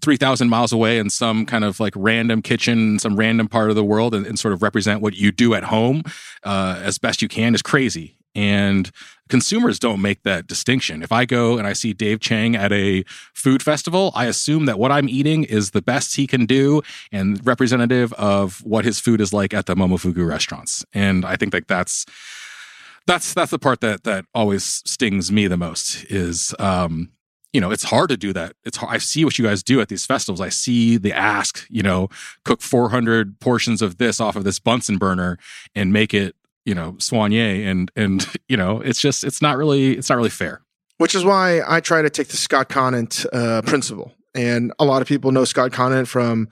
[0.00, 3.84] 3000 miles away in some kind of like random kitchen some random part of the
[3.84, 6.02] world and, and sort of represent what you do at home
[6.44, 8.92] uh, as best you can is crazy and
[9.28, 13.02] consumers don't make that distinction if i go and i see dave chang at a
[13.34, 17.44] food festival i assume that what i'm eating is the best he can do and
[17.44, 21.66] representative of what his food is like at the momofuku restaurants and i think like
[21.66, 22.06] that's
[23.08, 27.10] that's that's the part that that always stings me the most is um
[27.52, 28.52] you know, it's hard to do that.
[28.64, 28.94] It's hard.
[28.94, 30.40] I see what you guys do at these festivals.
[30.40, 32.08] I see the ask, you know,
[32.44, 35.38] cook 400 portions of this off of this Bunsen burner
[35.74, 36.36] and make it,
[36.68, 37.66] you know, soigné.
[37.66, 40.60] And, and, you know, it's just, it's not really, it's not really fair.
[40.98, 44.12] which is why I try to take the Scott Conant uh, principle.
[44.34, 46.48] And a lot of people know Scott Conant from,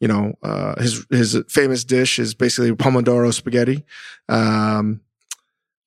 [0.00, 3.84] you know, uh, his his famous dish is basically pomodoro spaghetti.
[4.28, 5.00] Um,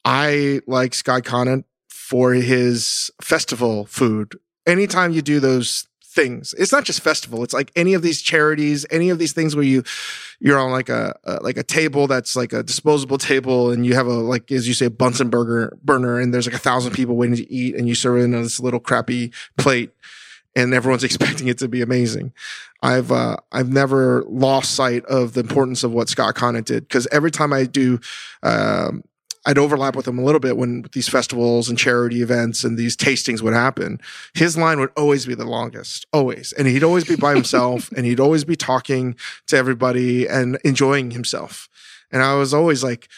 [0.06, 4.40] I like Scott Conant for his festival food.
[4.66, 7.44] Anytime you do those things, it's not just festival.
[7.44, 9.84] It's like any of these charities, any of these things where you
[10.40, 13.96] you're on like a, a like a table that's like a disposable table, and you
[13.96, 17.16] have a like as you say Bunsen burger burner, and there's like a thousand people
[17.16, 19.92] waiting to eat, and you serve it in this little crappy plate.
[20.56, 22.34] and everyone's expecting it to be amazing.
[22.82, 27.08] I've uh, I've never lost sight of the importance of what Scott Conant did because
[27.12, 28.00] every time I do,
[28.44, 29.04] um,
[29.46, 32.96] I'd overlap with him a little bit when these festivals and charity events and these
[32.96, 34.00] tastings would happen.
[34.34, 38.06] His line would always be the longest, always, and he'd always be by himself, and
[38.06, 39.16] he'd always be talking
[39.48, 41.68] to everybody and enjoying himself.
[42.12, 43.10] And I was always like,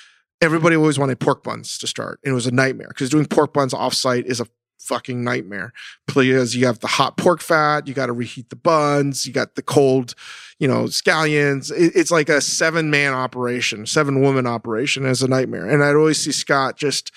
[0.41, 3.53] everybody always wanted pork buns to start, and it was a nightmare because doing pork
[3.53, 4.47] buns offsite is a
[4.86, 5.73] fucking nightmare
[6.07, 9.55] because you have the hot pork fat, you got to reheat the buns, you got
[9.55, 10.15] the cold,
[10.59, 11.71] you know, scallions.
[11.71, 15.67] It, it's like a seven man operation, seven woman operation as a nightmare.
[15.67, 17.11] And I'd always see Scott just,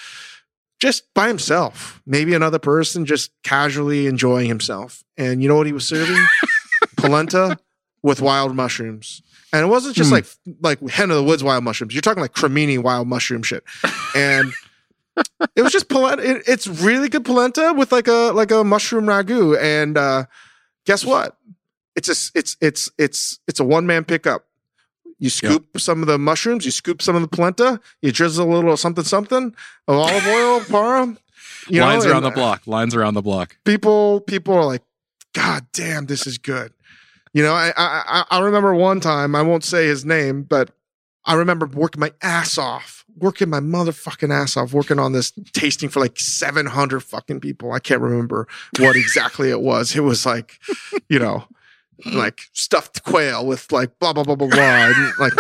[0.81, 5.03] just by himself, maybe another person just casually enjoying himself.
[5.17, 6.25] And you know what he was serving?
[6.97, 7.59] Polenta
[8.03, 9.23] with wild mushrooms.
[9.53, 10.15] And it wasn't just Hmm.
[10.15, 10.27] like
[10.61, 11.95] like hen of the woods wild mushrooms.
[11.95, 13.65] You're talking like cremini wild mushroom shit.
[14.15, 14.53] And
[15.57, 16.23] it was just polenta.
[16.23, 19.59] It, it's really good polenta with like a like a mushroom ragu.
[19.61, 20.27] And uh,
[20.85, 21.37] guess what?
[21.97, 24.45] It's a it's it's it's it's a one man pickup.
[25.21, 28.55] You scoop some of the mushrooms, you scoop some of the polenta, you drizzle a
[28.55, 29.55] little something something
[29.89, 31.17] of olive oil, para.
[31.69, 32.67] You Lines know, around the block.
[32.67, 33.57] Lines around the block.
[33.65, 34.83] people people are like,
[35.33, 36.73] God damn, this is good.
[37.33, 40.71] You know, I I I remember one time, I won't say his name, but
[41.25, 45.89] I remember working my ass off, working my motherfucking ass off, working on this tasting
[45.89, 47.73] for like 700 fucking people.
[47.73, 48.47] I can't remember
[48.79, 49.95] what exactly it was.
[49.97, 50.59] It was like,
[51.09, 51.45] you know,
[52.07, 54.59] like stuffed quail with like blah, blah, blah, blah, blah.
[54.61, 55.33] And like,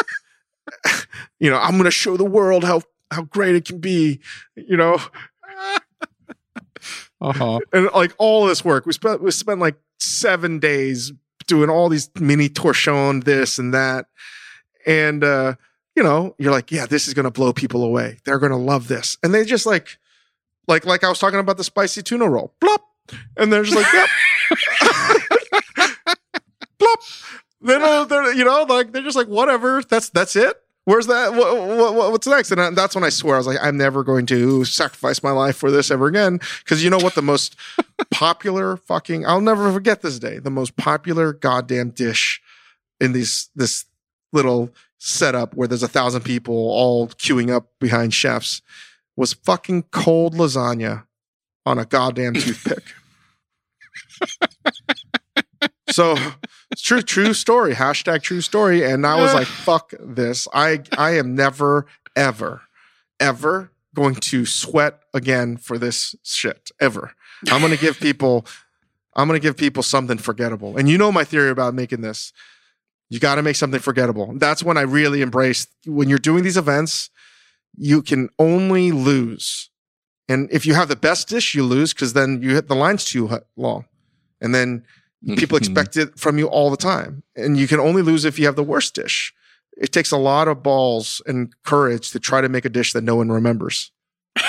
[1.39, 4.21] you know, I'm going to show the world how, how great it can be,
[4.55, 4.99] you know,
[7.21, 7.59] Uh-huh.
[7.73, 8.87] and like all this work.
[8.87, 11.13] We spent, we spent like seven days
[11.49, 14.07] doing all these mini torchon, this and that.
[14.87, 15.55] And, uh,
[15.99, 18.19] you know, you're like, yeah, this is going to blow people away.
[18.25, 19.19] They're going to love this.
[19.25, 19.99] And they just like,
[20.69, 22.79] like, like I was talking about the spicy tuna roll, blop.
[23.37, 24.09] And they're just like, yep.
[26.79, 27.25] blop.
[27.63, 29.83] They don't, they're, you know, like, they're just like, whatever.
[29.83, 30.63] That's, that's it.
[30.85, 31.35] Where's that?
[31.35, 31.57] What,
[31.97, 32.53] what, what's next?
[32.53, 35.57] And that's when I swear I was like, I'm never going to sacrifice my life
[35.57, 36.39] for this ever again.
[36.61, 37.17] Because you know what?
[37.17, 37.57] The most
[38.13, 40.39] popular fucking, I'll never forget this day.
[40.39, 42.41] The most popular goddamn dish
[43.01, 43.85] in these this
[44.33, 48.61] little setup where there's a thousand people all queuing up behind chefs
[49.17, 51.05] was fucking cold lasagna
[51.65, 52.95] on a goddamn toothpick.
[55.91, 56.17] so
[56.71, 57.75] it's true, true story.
[57.75, 58.85] Hashtag true story.
[58.85, 60.47] And I was like, fuck this.
[60.53, 62.63] I I am never, ever,
[63.19, 66.71] ever going to sweat again for this shit.
[66.81, 67.13] Ever.
[67.51, 68.47] I'm gonna give people
[69.15, 70.77] I'm gonna give people something forgettable.
[70.77, 72.33] And you know my theory about making this.
[73.11, 74.33] You got to make something forgettable.
[74.37, 77.11] That's when I really embrace when you're doing these events,
[77.77, 79.71] you can only lose.
[80.29, 83.05] And if you have the best dish, you lose because then you hit the line's
[83.05, 83.87] too long.
[84.41, 84.85] And then
[85.37, 87.23] people expect it from you all the time.
[87.35, 89.33] And you can only lose if you have the worst dish.
[89.79, 93.05] It takes a lot of balls and courage to try to make a dish that
[93.05, 93.91] no one remembers.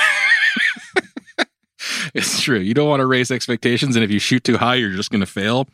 [2.14, 2.60] It's true.
[2.60, 5.22] You don't want to raise expectations, and if you shoot too high, you're just going
[5.22, 5.68] to fail.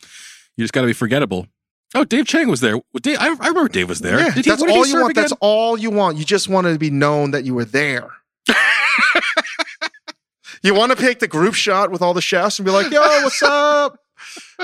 [0.57, 1.47] You just got to be forgettable.
[1.93, 2.79] Oh, Dave Chang was there.
[3.01, 4.19] Dave, I, I remember Dave was there.
[4.19, 5.11] Yeah, he, that's what did he all you want.
[5.11, 5.23] again?
[5.23, 6.17] That's all you want.
[6.17, 8.09] You just want to be known that you were there.
[10.63, 12.99] you want to take the group shot with all the chefs and be like, "Yo,
[12.99, 13.99] what's up?"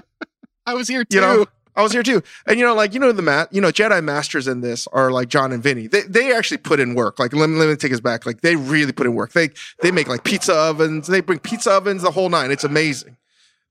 [0.66, 1.16] I was here too.
[1.16, 1.46] You know,
[1.76, 2.22] I was here too.
[2.46, 5.12] And you know, like you know, the mat, you know, Jedi masters in this are
[5.12, 5.88] like Jon and Vinny.
[5.88, 7.18] They they actually put in work.
[7.18, 8.26] Like let me, let me take us back.
[8.26, 9.32] Like they really put in work.
[9.32, 9.50] They
[9.82, 11.08] they make like pizza ovens.
[11.08, 12.52] They bring pizza ovens, the whole nine.
[12.52, 13.16] It's amazing.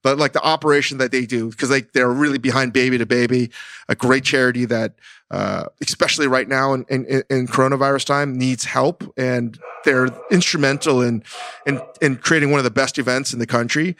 [0.03, 3.51] But like the operation that they do, because they they're really behind Baby2Baby,
[3.89, 4.95] a great charity that,
[5.31, 11.23] uh, especially right now in, in in coronavirus time, needs help, and they're instrumental in
[11.67, 13.97] in in creating one of the best events in the country,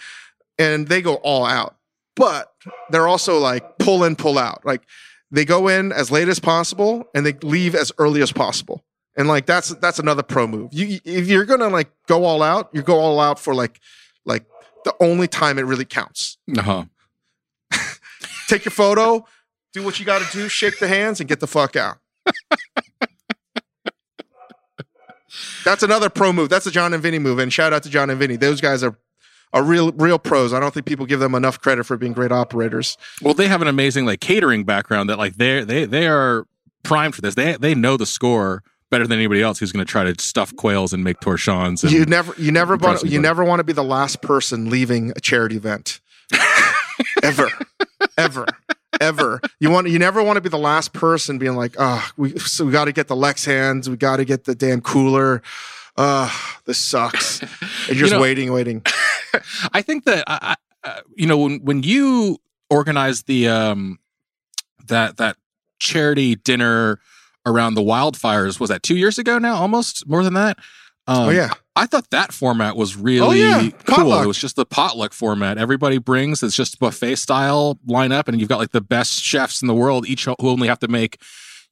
[0.59, 1.77] and they go all out
[2.21, 2.53] but
[2.91, 4.65] they're also like pull in, pull out.
[4.65, 4.83] Like
[5.31, 8.85] they go in as late as possible and they leave as early as possible.
[9.17, 10.73] And like that's that's another pro move.
[10.73, 13.81] You if you're gonna like go all out, you go all out for like
[14.25, 14.45] like
[14.85, 16.39] the only time it really counts.
[16.57, 16.85] Uh-huh.
[18.49, 19.27] Take your photo,
[19.73, 21.99] do what you got to do, shake the hands, and get the fuck out.
[25.65, 26.49] That's another pro move.
[26.49, 27.39] That's a Jon and Vinny move.
[27.39, 28.37] And shout out to Jon and Vinny.
[28.37, 28.97] Those guys are
[29.53, 30.53] are real real pros.
[30.53, 32.97] I don't think people give them enough credit for being great operators.
[33.23, 36.47] Well, they have an amazing like catering background that like they they they are
[36.83, 37.35] primed for this.
[37.35, 40.55] They they know the score better than anybody else who's going to try to stuff
[40.57, 41.83] quails and make torchons.
[41.83, 45.13] And, you never you never want you never want to be the last person leaving
[45.17, 46.01] a charity event.
[47.23, 47.49] Ever.
[48.19, 48.47] Ever.
[49.01, 49.41] Ever.
[49.61, 52.67] You want you never want to be the last person being like oh we so
[52.67, 55.43] we got to get the Lexans we got to get the damn cooler.
[55.97, 56.31] Uh
[56.67, 57.41] this sucks.
[57.41, 57.51] And
[57.89, 58.83] you're just know- waiting waiting.
[59.73, 62.39] I think that I, I, uh, you know when when you
[62.69, 63.99] organized the um
[64.87, 65.37] that that
[65.79, 67.01] charity dinner
[67.47, 70.59] around the wildfires was that two years ago now almost more than that
[71.07, 73.71] um, oh yeah, I thought that format was really Oh, yeah.
[73.85, 73.97] cool.
[73.97, 74.25] Potluck.
[74.25, 75.59] It was just the potluck format.
[75.59, 79.67] Everybody brings it's just buffet style lineup, and you've got like the best chefs in
[79.67, 81.21] the world, each who only have to make,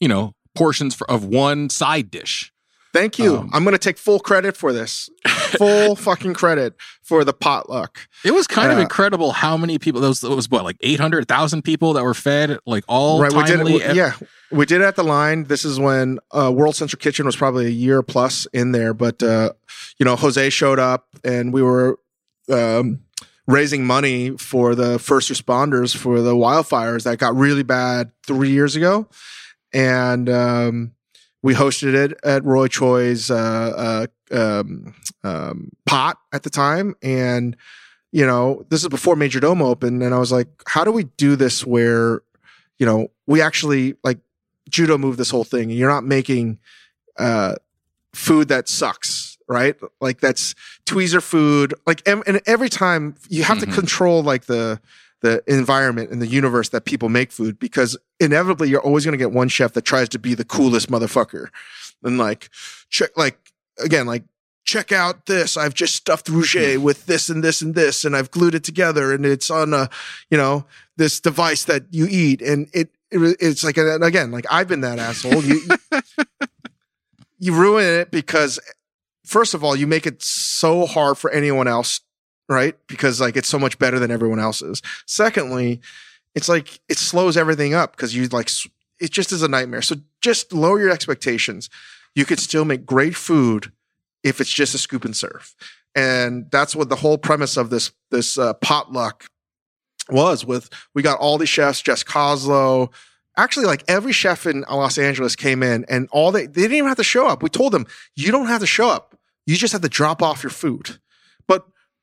[0.00, 2.50] you know, portions for, of one side dish.
[2.93, 3.36] Thank you.
[3.39, 5.09] Um, I'm going to take full credit for this.
[5.59, 7.99] Full fucking credit for the potluck.
[8.24, 10.01] It was kind of Uh, incredible how many people.
[10.01, 13.32] Those it was what like eight hundred thousand people that were fed, like all right,
[13.32, 13.57] we did.
[13.57, 13.74] timely.
[13.76, 14.12] it- Yeah,
[14.51, 15.45] we did it at the line.
[15.45, 19.22] This is when uh, World Central Kitchen was probably a year plus in there, but
[19.22, 19.53] uh,
[19.99, 21.99] you know, Jose showed up, and we were
[22.51, 23.01] um,
[23.47, 28.76] raising money for the first responders for the wildfires that got really bad three years
[28.76, 29.09] ago,
[29.72, 30.93] and um,
[31.43, 37.57] we hosted it at Roy Choi's uh, uh, um, um, pot at the time, and
[38.12, 41.36] you know, this is before Majordomo opened, and I was like, how do we do
[41.36, 42.20] this where
[42.78, 44.18] you know, we actually like
[44.70, 45.62] judo move this whole thing.
[45.70, 46.61] And you're not making
[47.18, 47.57] uh,
[48.14, 49.74] food that sucks, right?
[50.01, 50.55] Like that's
[50.86, 51.74] tweezer food.
[51.89, 53.64] Like, em- and every time you have Mhm.
[53.64, 54.80] to control like the
[55.20, 59.18] the environment and the universe that people make food because inevitably you're always going to
[59.18, 61.48] get one chef that tries to be the coolest motherfucker.
[62.02, 62.50] And like
[62.88, 63.38] check like
[63.78, 64.24] again like
[64.64, 65.56] check out this.
[65.56, 69.12] I've just stuffed rouget with this and this and this and i've glued it together
[69.12, 69.88] and it's on a
[70.30, 70.66] you know
[70.96, 72.40] this device that you eat.
[72.40, 75.42] And it, it it's like and again like i've been that asshole.
[75.42, 75.60] You
[77.38, 78.60] you ruin it because
[79.24, 82.00] first of all you make it so hard for anyone else
[82.49, 82.76] right?
[82.86, 84.82] Because like it's so much better than everyone else's.
[85.07, 85.80] Secondly
[86.34, 88.49] it's like it slows everything up because you like
[89.01, 89.82] it just is a nightmare.
[89.82, 91.68] So just lower your expectations.
[92.14, 93.72] You could still make great food
[94.22, 95.55] if it's just a scoop and serve.
[95.94, 99.26] And that's what the whole premise of this this uh, potluck
[100.11, 102.92] was with we got all these chefs Jess Koslow.
[103.36, 106.88] Actually like every chef in los angeles came in and all they they didn't even
[106.88, 107.42] have to show up.
[107.42, 109.18] We told them you don't have to show up.
[109.46, 110.99] You just have to drop off your food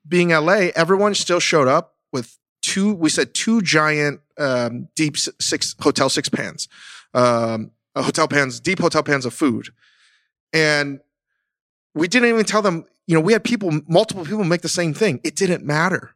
[0.08, 5.76] being la everyone still showed up with two we said two giant um, deep six
[5.80, 6.68] hotel six pans
[7.14, 9.70] um, hotel pans deep hotel pans of food
[10.54, 11.00] and
[11.94, 14.94] we didn't even tell them you know we had people multiple people make the same
[14.94, 16.16] thing it didn't matter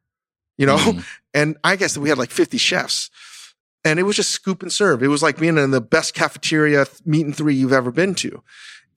[0.57, 1.05] you know Mhm.
[1.33, 3.09] and I guess that we had like 50 chefs.
[3.85, 5.01] And it was just scoop and serve.
[5.01, 8.43] It was like being in the best cafeteria meat and three you've ever been to.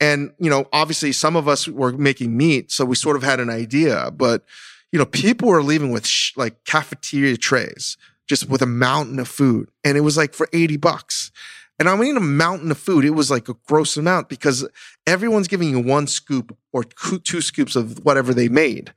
[0.00, 3.38] And, you know, obviously some of us were making meat, so we sort of had
[3.38, 4.44] an idea, but,
[4.92, 7.96] you know, people were leaving with sh- like cafeteria trays,
[8.28, 9.68] just with a mountain of food.
[9.84, 11.32] And it was like for 80 bucks.
[11.78, 13.04] And I mean, a mountain of food.
[13.04, 14.68] It was like a gross amount because
[15.06, 18.92] everyone's giving you one scoop or two scoops of whatever they made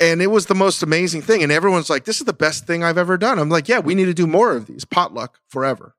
[0.00, 1.42] and it was the most amazing thing.
[1.42, 3.94] And everyone's like, "This is the best thing I've ever done." I'm like, "Yeah, we
[3.94, 5.94] need to do more of these potluck forever."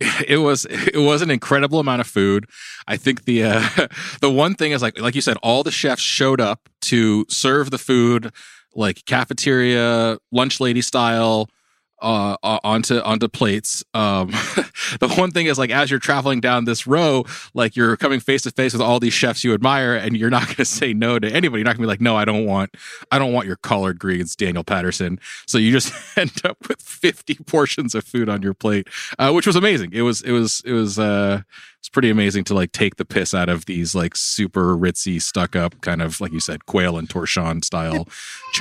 [0.26, 2.46] it was it was an incredible amount of food.
[2.86, 3.68] I think the uh,
[4.20, 7.70] the one thing is like like you said, all the chefs showed up to serve
[7.70, 8.32] the food
[8.74, 11.48] like cafeteria lunch lady style
[12.02, 13.84] uh, uh, onto onto plates.
[13.94, 14.28] Um,
[15.00, 17.24] the one thing is like as you're traveling down this row,
[17.54, 20.42] like you're coming face to face with all these chefs you admire, and you're not
[20.46, 21.60] going to say no to anybody.
[21.60, 22.74] You're not going to be like, no, I don't want,
[23.10, 25.20] I don't want your collard greens, Daniel Patterson.
[25.46, 28.88] So you just end up with 50 portions of food on your plate,
[29.18, 29.92] uh, which was amazing.
[29.92, 31.42] It was, it was, it was, uh,
[31.78, 35.56] it's pretty amazing to like take the piss out of these like super ritzy, stuck
[35.56, 38.06] up kind of like you said, quail and torchon style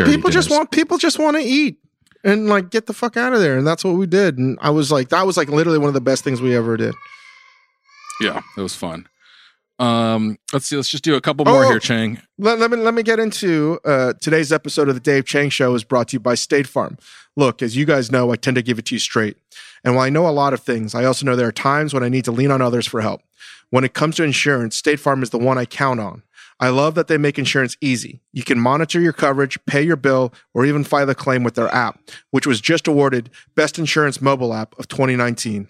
[0.06, 1.78] people just want people just want to eat
[2.24, 4.38] and like get the fuck out of there, and that's what we did.
[4.38, 6.78] And I was like, that was like literally one of the best things we ever
[6.78, 6.95] did.
[8.19, 9.07] Yeah, it was fun.
[9.80, 10.76] Um, let's see.
[10.76, 11.67] Let's just do a couple more Oh.
[11.69, 12.22] here, Chang.
[12.38, 15.74] Let, let me let me get into uh, today's episode of the Dave Chang Show
[15.74, 16.97] is brought to you by State Farm.
[17.36, 19.38] Look, as you guys know, I tend to give it to you straight.
[19.84, 22.03] And while I know a lot of things, I also know there are times when
[22.03, 23.22] I need to lean on others for help.
[23.72, 26.22] When it comes to insurance, State Farm is the one I count on.
[26.62, 28.22] I love that they make insurance easy.
[28.32, 31.74] You can monitor your coverage, pay your bill, or even file a claim with their
[31.74, 31.99] app,
[32.30, 35.68] which was just awarded Best Insurance Mobile App of 2019.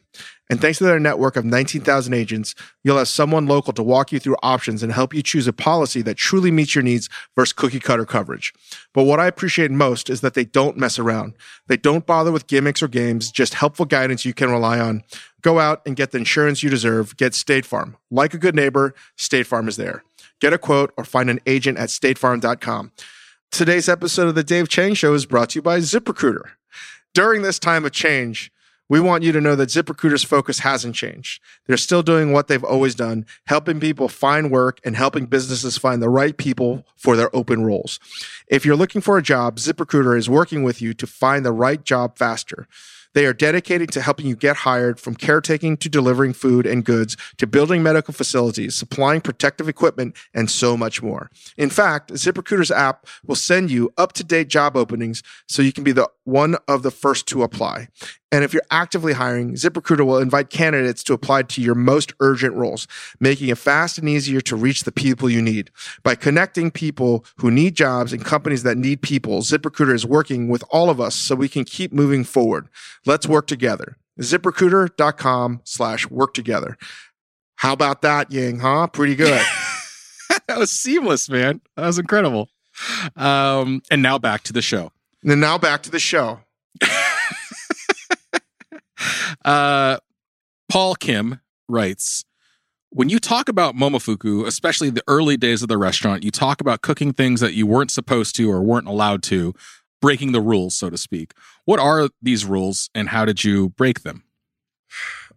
[0.49, 4.19] And thanks to their network of 19,000 agents, you'll have someone local to walk you
[4.19, 7.79] through options and help you choose a policy that truly meets your needs versus cookie
[7.79, 8.53] cutter coverage.
[8.93, 11.35] But what I appreciate most is that they don't mess around.
[11.67, 15.03] They don't bother with gimmicks or games, just helpful guidance you can rely on.
[15.41, 17.15] Go out and get the insurance you deserve.
[17.15, 17.95] Get State Farm.
[18.11, 20.03] Like a good neighbor, State Farm is there.
[20.41, 22.91] Get a quote or find an agent at statefarm.com.
[23.51, 26.53] Today's episode of the Dave Chang Show is brought to you by ZipRecruiter.
[27.13, 28.51] During this time of change,
[28.91, 31.41] We want you to know that ZipRecruiter's focus hasn't changed.
[31.65, 36.01] They're still doing what they've always done, helping people find work and helping businesses find
[36.01, 38.01] the right people for their open roles.
[38.47, 41.81] If you're looking for a job, ZipRecruiter is working with you to find the right
[41.81, 42.67] job faster.
[43.13, 47.17] They are dedicated to helping you get hired from caretaking to delivering food and goods
[47.37, 51.29] to building medical facilities, supplying protective equipment, and so much more.
[51.57, 55.83] In fact, ZipRecruiter's app will send you up to date job openings so you can
[55.83, 57.87] be the one of the first to apply.
[58.31, 62.55] And if you're actively hiring, ZipRecruiter will invite candidates to apply to your most urgent
[62.55, 62.87] roles,
[63.19, 65.71] making it fast and easier to reach the people you need.
[66.03, 70.63] By connecting people who need jobs and companies that need people, ZipRecruiter is working with
[70.69, 72.69] all of us so we can keep moving forward.
[73.05, 73.97] Let's work together.
[74.19, 76.77] ZipRecruiter.com slash work together.
[77.55, 78.87] How about that, Ying, huh?
[78.87, 79.41] Pretty good.
[80.47, 81.61] that was seamless, man.
[81.75, 82.49] That was incredible.
[83.15, 84.91] Um, and now back to the show.
[85.23, 86.39] And now back to the show.
[89.43, 89.97] Uh,
[90.69, 92.23] Paul Kim writes
[92.89, 96.81] When you talk about Momofuku, especially the early days of the restaurant, you talk about
[96.81, 99.53] cooking things that you weren't supposed to or weren't allowed to,
[100.01, 101.33] breaking the rules, so to speak.
[101.65, 104.23] What are these rules and how did you break them?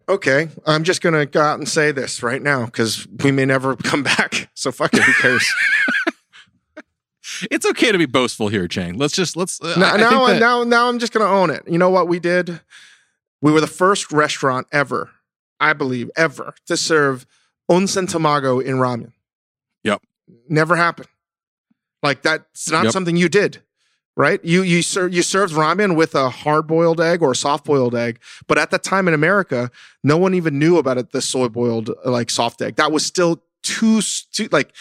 [0.09, 3.47] Okay, I'm just going to go out and say this right now because we may
[3.47, 4.51] never come back.
[4.55, 5.47] So fuck it, who cares?
[7.51, 8.97] It's okay to be boastful here, Chang.
[8.97, 9.61] Let's just let's.
[9.61, 11.63] Uh, now, now, that- now, now, I'm just going to own it.
[11.67, 12.61] You know what we did?
[13.41, 15.11] We were the first restaurant ever,
[15.61, 17.27] I believe, ever to serve
[17.71, 19.13] onsen tamago in ramen.
[19.83, 20.03] Yep.
[20.49, 21.09] Never happened.
[22.03, 22.93] Like that's not Yep.
[22.93, 23.63] something you did.
[24.17, 24.43] Right?
[24.45, 27.97] You you ser- you served ramen with a hard boiled egg or a soft boiled
[27.97, 29.73] egg, but at that time in America,
[30.05, 31.11] no one even knew about it.
[31.11, 34.73] The soy boiled like soft egg that was still too, too like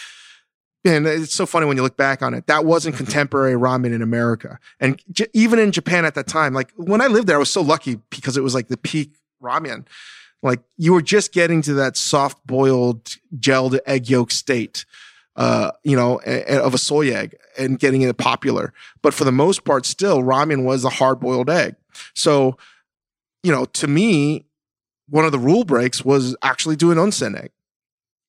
[0.84, 2.46] and it's so funny when you look back on it.
[2.46, 4.58] That wasn't contemporary ramen in America.
[4.80, 7.50] And j- even in Japan at that time, like when I lived there, I was
[7.50, 9.86] so lucky because it was like the peak ramen.
[10.42, 14.84] Like you were just getting to that soft boiled gelled egg yolk state,
[15.36, 18.74] uh, you know, a- a- of a soy egg and getting it popular.
[19.00, 21.76] But for the most part, still ramen was a hard boiled egg.
[22.14, 22.58] So,
[23.42, 24.44] you know, to me,
[25.08, 27.50] one of the rule breaks was actually doing onsen egg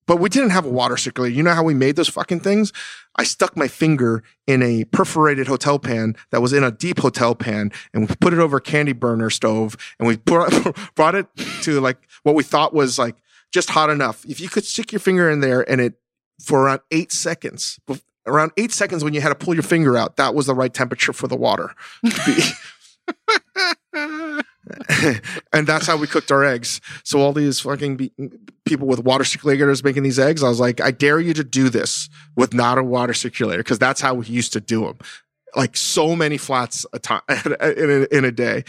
[0.08, 1.34] but we didn't have a water circulator.
[1.34, 2.72] You know how we made those fucking things?
[3.16, 7.36] I stuck my finger in a perforated hotel pan that was in a deep hotel
[7.36, 10.52] pan and we put it over a candy burner stove and we brought,
[10.96, 11.28] brought it
[11.62, 13.16] to like what we thought was like
[13.52, 14.26] just hot enough.
[14.26, 15.94] If you could stick your finger in there and it
[16.42, 17.80] for around eight seconds,
[18.26, 20.74] around eight seconds when you had to pull your finger out, that was the right
[20.74, 21.74] temperature for the water.
[25.54, 26.82] and that's how we cooked our eggs.
[27.04, 28.12] So all these fucking be-
[28.66, 31.70] people with water circulators making these eggs, I was like, I dare you to do
[31.70, 35.00] this with not a water circulator because that's how we used to do them.
[35.56, 38.64] Like so many flats a time in a, in a day.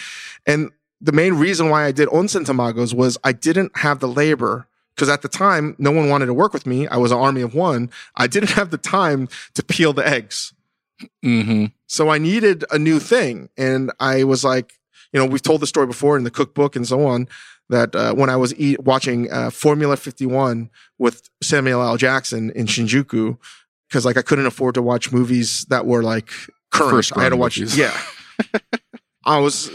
[0.47, 0.71] And
[1.01, 5.09] the main reason why I did onsen tamagos was I didn't have the labor because
[5.09, 6.87] at the time no one wanted to work with me.
[6.89, 7.91] I was an army of one.
[8.15, 10.55] I didn't have the time to peel the eggs.
[11.25, 11.67] Mm-hmm.
[11.87, 13.51] So I needed a new thing.
[13.59, 14.79] And I was like,
[15.17, 17.27] you know, we've told the story before in the cookbook and so on
[17.71, 21.97] that uh, when I was eat, watching uh, Formula 51 with Samuel L.
[21.97, 23.39] Jackson in Shinjuku,
[23.89, 26.29] because like I couldn't afford to watch movies that were like
[26.71, 27.11] current.
[27.17, 27.79] I had to watch, movies.
[27.79, 27.99] yeah.
[29.25, 29.71] I was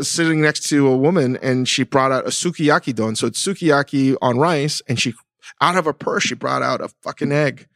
[0.00, 3.16] sitting next to a woman and she brought out a sukiyaki don.
[3.16, 4.80] So it's sukiyaki on rice.
[4.88, 5.12] And she,
[5.60, 7.68] out of her purse, she brought out a fucking egg.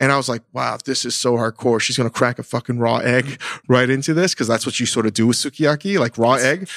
[0.00, 1.80] And I was like, wow, this is so hardcore.
[1.80, 4.86] She's going to crack a fucking raw egg right into this because that's what you
[4.86, 6.68] sort of do with sukiyaki, like raw egg.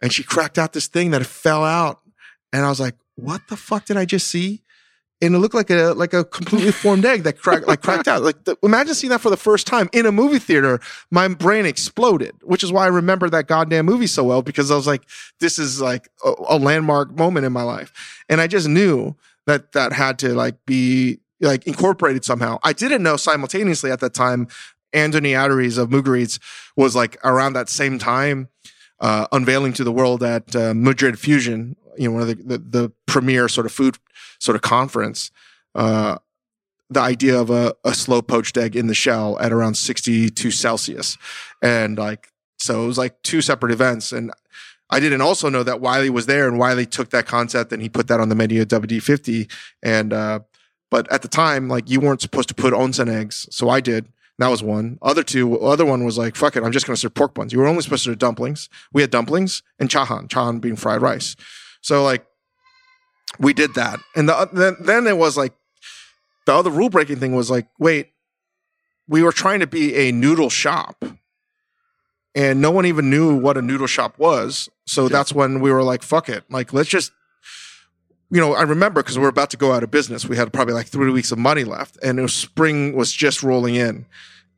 [0.00, 2.00] And she cracked out this thing that it fell out.
[2.52, 4.62] And I was like, what the fuck did I just see?
[5.22, 8.22] And it looked like a like a completely formed egg that cracked like cracked out.
[8.22, 10.80] Like the, imagine seeing that for the first time in a movie theater.
[11.10, 14.76] My brain exploded, which is why I remember that goddamn movie so well because I
[14.76, 15.02] was like,
[15.40, 19.72] this is like a, a landmark moment in my life, and I just knew that
[19.72, 22.58] that had to like be like incorporated somehow.
[22.62, 24.48] I didn't know simultaneously at that time.
[24.94, 26.38] Andoni Aduriz of Mugaritz
[26.76, 28.48] was like around that same time
[29.00, 32.58] uh, unveiling to the world at uh, Madrid Fusion, you know, one of the, the,
[32.58, 33.98] the premier sort of food
[34.38, 35.30] sort of conference,
[35.74, 36.16] uh,
[36.90, 41.18] the idea of a, a slow poached egg in the shell at around 62 Celsius.
[41.62, 44.12] And like, so it was like two separate events.
[44.12, 44.32] And
[44.90, 47.88] I didn't also know that Wylie was there and Wylie took that concept and he
[47.88, 49.50] put that on the menu at WD50.
[49.82, 50.40] And, uh,
[50.90, 53.48] but at the time, like you weren't supposed to put onsen eggs.
[53.50, 54.06] So I did.
[54.38, 54.98] That was one.
[55.00, 57.52] Other two, other one was like, fuck it, I'm just going to serve pork buns.
[57.52, 58.68] You were only supposed to do dumplings.
[58.92, 61.36] We had dumplings and chahan, chahan being fried rice.
[61.82, 62.26] So like,
[63.38, 64.00] we did that.
[64.16, 65.54] And the, then, then it was like,
[66.46, 68.10] the other rule breaking thing was like, wait,
[69.08, 71.04] we were trying to be a noodle shop.
[72.34, 74.68] and no one even knew what a noodle shop was.
[74.86, 76.44] So that's when we were like, fuck it.
[76.50, 77.12] Like, let's just,
[78.30, 80.26] you know, I remember because we were about to go out of business.
[80.26, 83.42] We had probably like three weeks of money left and it was spring was just
[83.42, 84.06] rolling in.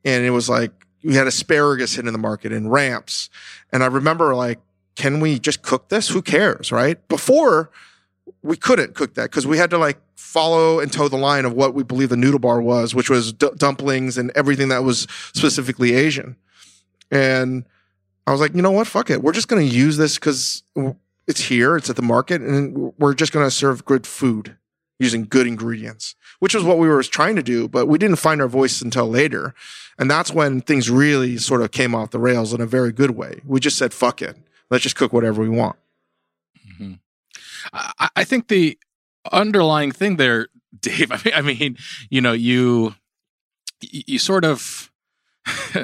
[0.04, 3.28] And it was like, we had asparagus hitting the market and ramps.
[3.72, 4.60] And I remember like,
[4.94, 6.08] can we just cook this?
[6.08, 6.72] Who cares?
[6.72, 7.06] Right.
[7.08, 7.70] Before
[8.42, 11.52] we couldn't cook that because we had to like follow and toe the line of
[11.52, 15.06] what we believe the noodle bar was, which was d- dumplings and everything that was
[15.32, 16.36] specifically Asian.
[17.10, 17.64] And
[18.26, 18.86] I was like, you know what?
[18.86, 19.22] Fuck it.
[19.22, 20.62] We're just going to use this because
[21.26, 24.56] it's here, it's at the market, and we're just going to serve good food
[24.98, 28.40] using good ingredients, which was what we were trying to do, but we didn't find
[28.40, 29.54] our voice until later.
[29.98, 33.10] And that's when things really sort of came off the rails in a very good
[33.10, 33.40] way.
[33.44, 34.36] We just said, fuck it.
[34.70, 35.76] Let's just cook whatever we want.
[36.66, 36.94] Mm-hmm.
[37.72, 38.78] I, I think the
[39.32, 40.48] underlying thing there,
[40.80, 41.76] Dave, I mean, I mean
[42.10, 42.94] you know, you,
[43.80, 44.90] you sort of,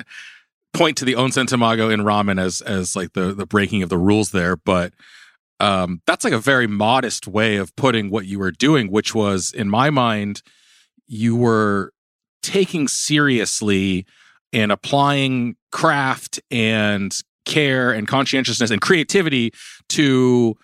[0.73, 3.99] point to the onsen tamago in ramen as as like the the breaking of the
[3.99, 4.95] rules there, but
[5.63, 9.53] um, that's like a very modest way of putting what you were doing, which was
[9.53, 10.43] in my mind,
[11.07, 11.93] you were
[12.43, 14.05] taking seriously
[14.53, 19.53] and applying craft and care and conscientiousness and creativity
[19.89, 20.57] to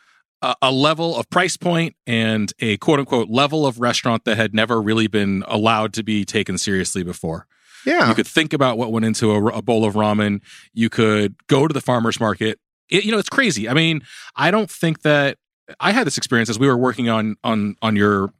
[0.42, 4.52] a, a, level of price point and a quote unquote level of restaurant that had
[4.52, 7.46] never really been allowed to be taken seriously before.
[7.86, 8.08] Yeah.
[8.08, 10.40] You could think about what went into a, a bowl of ramen.
[10.72, 12.58] You could go to the farmer's market.
[12.90, 13.68] It, you know, it's crazy.
[13.68, 14.02] I mean,
[14.36, 15.38] I don't think that
[15.80, 18.32] I had this experience as we were working on on on your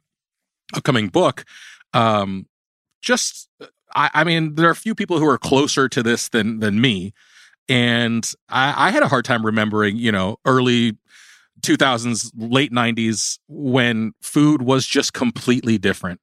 [0.75, 1.45] upcoming book.
[1.93, 2.47] Um,
[3.01, 3.49] just,
[3.95, 6.81] I, I mean, there are a few people who are closer to this than than
[6.81, 7.13] me,
[7.67, 10.97] and I, I had a hard time remembering, you know, early
[11.61, 16.21] 2000s, late 90s when food was just completely different.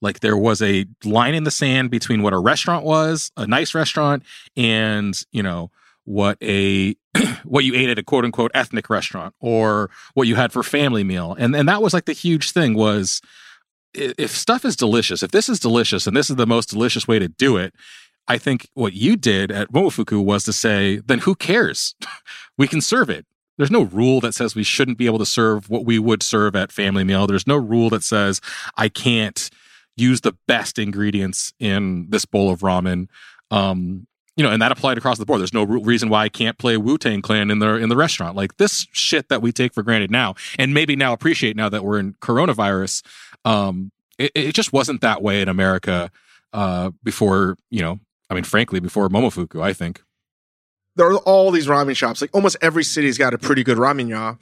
[0.00, 3.74] Like there was a line in the sand between what a restaurant was, a nice
[3.74, 4.22] restaurant,
[4.56, 5.70] and you know
[6.04, 6.96] what a
[7.44, 11.04] what you ate at a quote unquote ethnic restaurant or what you had for family
[11.04, 11.36] meal.
[11.38, 13.20] And and that was like the huge thing was
[13.94, 17.18] if stuff is delicious, if this is delicious and this is the most delicious way
[17.18, 17.74] to do it,
[18.28, 21.94] I think what you did at Momofuku was to say, then who cares?
[22.58, 23.24] we can serve it.
[23.56, 26.54] There's no rule that says we shouldn't be able to serve what we would serve
[26.54, 27.26] at family meal.
[27.26, 28.40] There's no rule that says
[28.76, 29.48] I can't
[29.96, 33.08] use the best ingredients in this bowl of ramen.
[33.50, 34.06] Um,
[34.36, 35.40] you know, and that applied across the board.
[35.40, 38.36] There's no reason why I can't play Wu Tang Clan in the in the restaurant.
[38.36, 41.84] Like this shit that we take for granted now, and maybe now appreciate now that
[41.84, 43.02] we're in coronavirus.
[43.44, 46.10] Um, it, it just wasn't that way in America
[46.52, 47.56] uh, before.
[47.70, 50.02] You know, I mean, frankly, before Momofuku, I think
[50.96, 52.20] there are all these ramen shops.
[52.20, 54.34] Like almost every city's got a pretty good ramen ya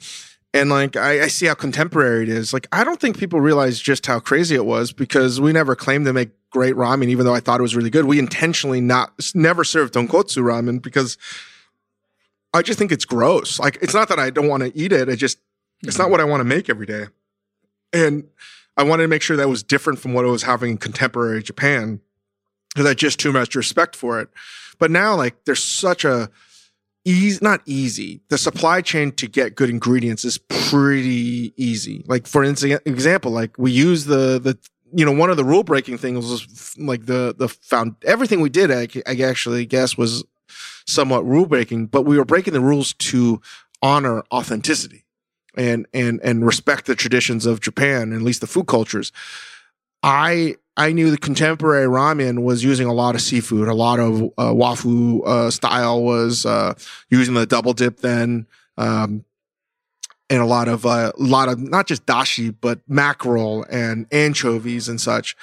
[0.55, 2.53] and like I, I, see how contemporary it is.
[2.53, 6.05] Like I don't think people realize just how crazy it was because we never claimed
[6.05, 8.05] to make great ramen, even though I thought it was really good.
[8.05, 11.17] We intentionally not never served tonkotsu ramen because
[12.53, 13.59] I just think it's gross.
[13.59, 15.09] Like it's not that I don't want to eat it.
[15.09, 15.37] It just
[15.83, 16.11] it's not mm-hmm.
[16.11, 17.07] what I want to make every day.
[17.91, 18.23] And
[18.77, 21.43] I wanted to make sure that was different from what I was having in contemporary
[21.43, 21.99] Japan
[22.73, 24.29] because I just too much respect for it.
[24.79, 26.29] But now like there's such a
[27.03, 28.21] easy, not easy.
[28.29, 32.05] The supply chain to get good ingredients is pretty easy.
[32.07, 34.57] Like for instance, example, like we use the, the,
[34.95, 38.49] you know, one of the rule breaking things was like the, the found everything we
[38.49, 40.23] did, I, I actually guess was
[40.87, 43.41] somewhat rule breaking, but we were breaking the rules to
[43.81, 45.03] honor authenticity
[45.57, 49.11] and, and, and respect the traditions of Japan, at least the food cultures.
[50.01, 53.69] I I knew the contemporary ramen was using a lot of seafood.
[53.69, 56.73] A lot of uh, wafu uh, style was uh,
[57.09, 58.45] using the double dip then,
[58.77, 59.23] um,
[60.29, 64.89] and a lot of a uh, lot of not just dashi but mackerel and anchovies
[64.89, 65.35] and such.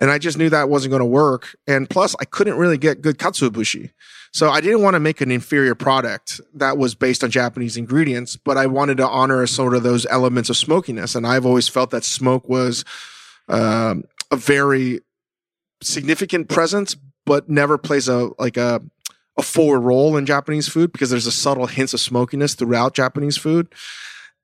[0.00, 1.56] And I just knew that wasn't going to work.
[1.66, 3.90] And plus, I couldn't really get good katsuobushi.
[4.32, 8.36] So I didn't want to make an inferior product that was based on Japanese ingredients,
[8.36, 11.14] but I wanted to honor sort of those elements of smokiness.
[11.14, 12.84] And I've always felt that smoke was
[13.48, 15.00] um, a very
[15.82, 18.80] significant presence, but never plays a like a
[19.36, 23.36] a forward role in Japanese food because there's a subtle hints of smokiness throughout Japanese
[23.36, 23.68] food.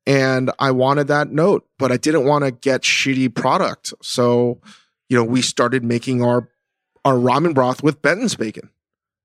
[0.07, 3.93] And I wanted that note, but I didn't want to get shitty product.
[4.03, 4.61] So,
[5.09, 6.49] you know, we started making our
[7.05, 8.71] our ramen broth with Benton's bacon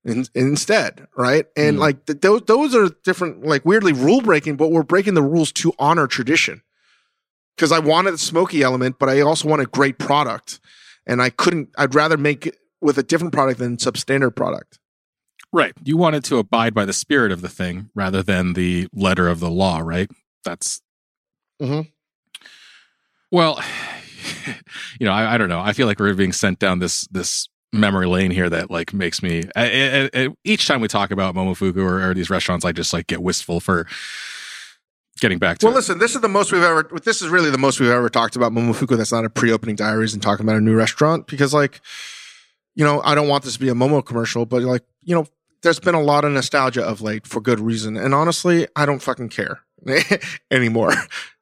[0.04, 1.46] in, instead, right?
[1.56, 1.80] And mm.
[1.80, 5.52] like th- those those are different, like weirdly rule breaking, but we're breaking the rules
[5.52, 6.62] to honor tradition
[7.56, 10.60] because I wanted the smoky element, but I also wanted great product,
[11.06, 11.70] and I couldn't.
[11.76, 14.78] I'd rather make it with a different product than substandard product.
[15.52, 15.72] Right.
[15.84, 19.38] You wanted to abide by the spirit of the thing rather than the letter of
[19.38, 20.10] the law, right?
[20.44, 20.80] That's.
[21.60, 21.88] Mm-hmm.
[23.30, 23.62] Well,
[25.00, 25.60] you know, I, I don't know.
[25.60, 29.22] I feel like we're being sent down this this memory lane here that like makes
[29.22, 32.72] me I, I, I, each time we talk about Momofuku or, or, these restaurants, I
[32.72, 33.86] just like get wistful for
[35.20, 35.66] getting back to.
[35.66, 35.76] Well, it.
[35.76, 36.88] listen, this is the most we've ever.
[37.02, 38.96] This is really the most we've ever talked about Momofuku.
[38.96, 41.80] That's not a pre-opening diaries and talking about a new restaurant because, like,
[42.74, 45.26] you know, I don't want this to be a Momo commercial, but like, you know,
[45.62, 49.00] there's been a lot of nostalgia of late for good reason, and honestly, I don't
[49.00, 49.60] fucking care
[50.50, 50.92] anymore.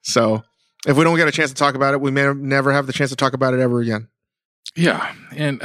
[0.03, 0.43] So,
[0.87, 2.93] if we don't get a chance to talk about it, we may never have the
[2.93, 4.09] chance to talk about it ever again.
[4.77, 5.63] Yeah, and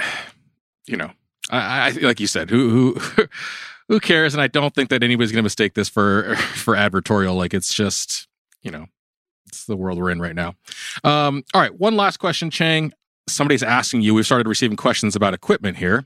[0.87, 1.11] you know,
[1.49, 3.25] I, I like you said, who who
[3.87, 4.33] who cares?
[4.33, 7.35] And I don't think that anybody's going to mistake this for for advertorial.
[7.35, 8.27] Like it's just
[8.61, 8.87] you know,
[9.47, 10.55] it's the world we're in right now.
[11.03, 12.93] Um, all right, one last question, Chang.
[13.27, 14.13] Somebody's asking you.
[14.13, 16.05] We've started receiving questions about equipment here.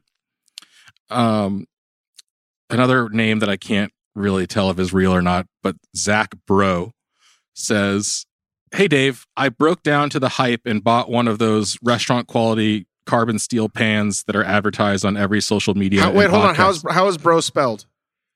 [1.10, 1.68] Um,
[2.70, 6.94] another name that I can't really tell if is real or not, but Zach Bro
[7.54, 8.26] says,
[8.74, 12.86] Hey Dave, I broke down to the hype and bought one of those restaurant quality
[13.06, 16.04] carbon steel pans that are advertised on every social media.
[16.04, 16.56] How, wait, hold on.
[16.56, 17.86] How's how is bro spelled?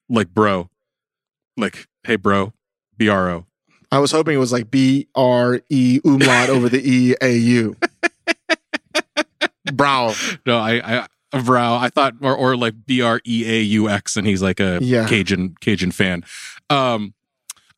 [0.09, 0.69] Like bro.
[1.55, 2.53] Like, hey bro.
[2.97, 3.45] B R O.
[3.91, 7.75] I was hoping it was like B R E umlaut over the E A U.
[9.73, 10.13] Brow.
[10.45, 11.07] No, I, I
[11.41, 11.75] brow.
[11.75, 14.79] I thought or or like B R E A U X and he's like a
[14.81, 15.07] Yeah.
[15.07, 16.23] Cajun Cajun fan.
[16.69, 17.13] Um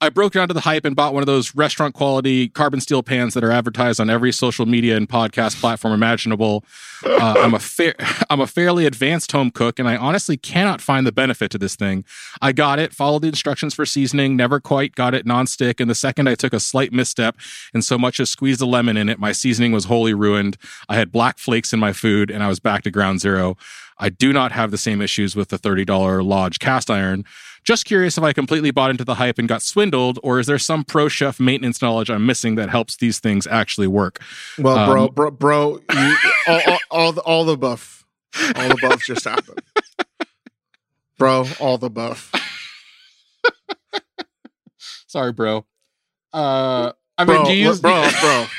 [0.02, 3.02] I broke down to the hype and bought one of those restaurant quality carbon steel
[3.02, 6.66] pans that are advertised on every social media and podcast platform imaginable.
[7.06, 7.96] Uh, I'm a fair,
[8.30, 11.78] I'm a fairly advanced home cook, and I honestly cannot find the benefit to this
[11.78, 12.04] thing.
[12.42, 15.96] I got it, followed the instructions for seasoning, never quite got it nonstick, and the
[15.96, 17.38] second I took a slight misstep
[17.74, 20.58] and so much as squeezed a lemon in it, my seasoning was wholly ruined.
[20.90, 23.56] I had black flakes in my food, and I was back to ground zero.
[23.98, 27.24] I do not have the same issues with the $30 Lodge cast iron.
[27.66, 30.60] Just curious if I completely bought into the hype and got swindled, or is there
[30.60, 34.20] some pro chef maintenance knowledge I'm missing that helps these things actually work?
[34.60, 36.16] Well, bro, Um, bro, bro, you,
[36.48, 38.06] all, all, all, the, all the buff,
[38.56, 39.62] all the buff just happened,
[41.18, 41.46] bro.
[41.60, 42.32] All the buff.
[45.08, 45.66] Sorry, bro.
[46.34, 48.46] Uh, I bro, mean, do you use bro, bro.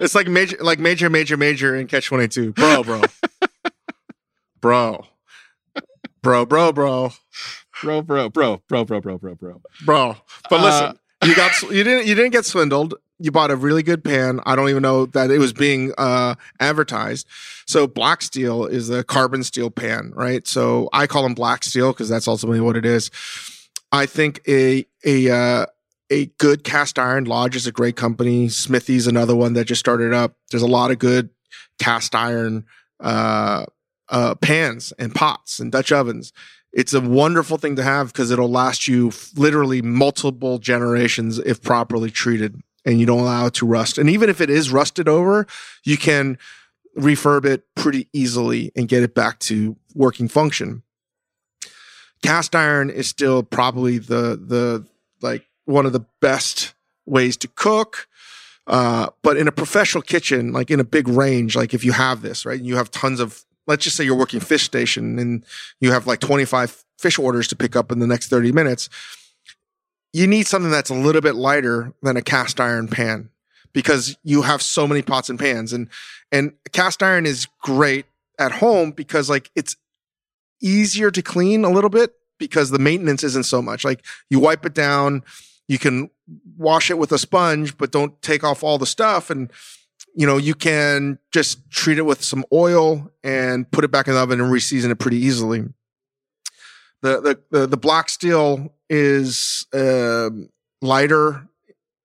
[0.00, 3.02] It's like major, like major, major, major in Catch Twenty Two, bro, bro,
[4.60, 5.06] bro,
[6.22, 7.12] bro, bro, bro,
[7.82, 9.60] bro, bro, bro, bro, bro, bro, bro, bro.
[9.84, 10.16] bro.
[10.48, 12.94] But Uh, listen, you got you didn't you didn't get swindled.
[13.18, 14.40] You bought a really good pan.
[14.46, 17.26] I don't even know that it was being uh, advertised.
[17.66, 20.46] So black steel is the carbon steel pan, right?
[20.46, 23.10] So I call them black steel because that's ultimately what it is.
[23.92, 25.66] I think a a uh,
[26.10, 28.48] a good cast iron lodge is a great company.
[28.48, 30.34] Smithey's another one that just started up.
[30.50, 31.30] There's a lot of good
[31.78, 32.64] cast iron
[33.00, 33.66] uh,
[34.08, 36.32] uh, pans and pots and Dutch ovens.
[36.72, 42.10] It's a wonderful thing to have because it'll last you literally multiple generations if properly
[42.10, 43.98] treated and you don't allow it to rust.
[43.98, 45.46] And even if it is rusted over,
[45.84, 46.38] you can
[46.96, 50.82] refurb it pretty easily and get it back to working function.
[52.22, 54.86] Cast iron is still probably the the
[55.22, 56.74] like one of the best
[57.06, 58.06] ways to cook.
[58.66, 62.22] Uh, but in a professional kitchen, like in a big range, like if you have
[62.22, 65.44] this, right, and you have tons of, let's just say you're working fish station and
[65.80, 68.88] you have like 25 fish orders to pick up in the next 30 minutes.
[70.12, 73.30] You need something that's a little bit lighter than a cast iron pan
[73.72, 75.88] because you have so many pots and pans and,
[76.32, 78.06] and cast iron is great
[78.38, 79.76] at home because like it's
[80.60, 84.66] easier to clean a little bit because the maintenance isn't so much like you wipe
[84.66, 85.22] it down,
[85.68, 86.10] you can
[86.56, 89.30] wash it with a sponge, but don't take off all the stuff.
[89.30, 89.52] And,
[90.14, 94.14] you know, you can just treat it with some oil and put it back in
[94.14, 95.64] the oven and reseason it pretty easily.
[97.02, 100.50] The, the, the, the black steel is, um
[100.82, 101.48] lighter.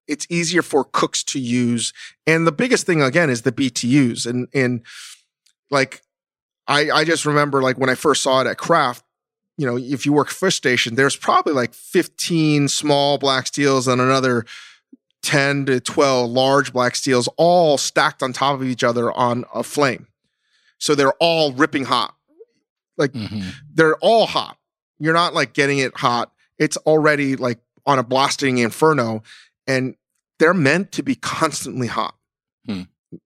[0.08, 1.94] It's easier for cooks to use.
[2.28, 4.82] And the biggest thing again is the BTUs and, and
[5.72, 6.02] like,
[6.68, 9.04] I, I just remember like when I first saw it at Craft,
[9.58, 14.02] you know, if you work fish station, there's probably like 15 small black steels and
[14.02, 14.46] another
[15.26, 19.64] 10 to 12 large black steels all stacked on top of each other on a
[19.64, 20.08] flame.
[20.78, 22.16] So they're all ripping hot.
[22.98, 23.54] Like Mhm.
[23.74, 24.58] they're all hot.
[25.00, 26.32] You're not like getting it hot.
[26.58, 29.24] It's already like on a blasting inferno
[29.68, 29.96] and
[30.40, 32.16] they're meant to be constantly hot.
[32.66, 32.84] Hmm.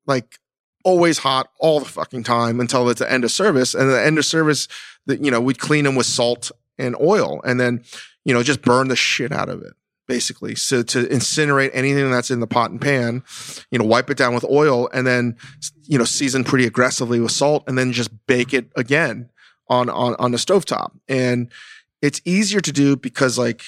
[0.07, 0.39] Like
[0.85, 3.73] always hot all the fucking time until it's the end of service.
[3.73, 4.67] And the end of service
[5.05, 7.83] that, you know, we'd clean them with salt and oil and then,
[8.25, 9.73] you know, just burn the shit out of it
[10.09, 10.55] basically.
[10.55, 13.23] So to incinerate anything that's in the pot and pan,
[13.69, 15.37] you know, wipe it down with oil and then,
[15.83, 19.29] you know, season pretty aggressively with salt and then just bake it again
[19.69, 20.93] on, on, on the stovetop.
[21.07, 21.49] And
[22.01, 23.61] it's easier to do because like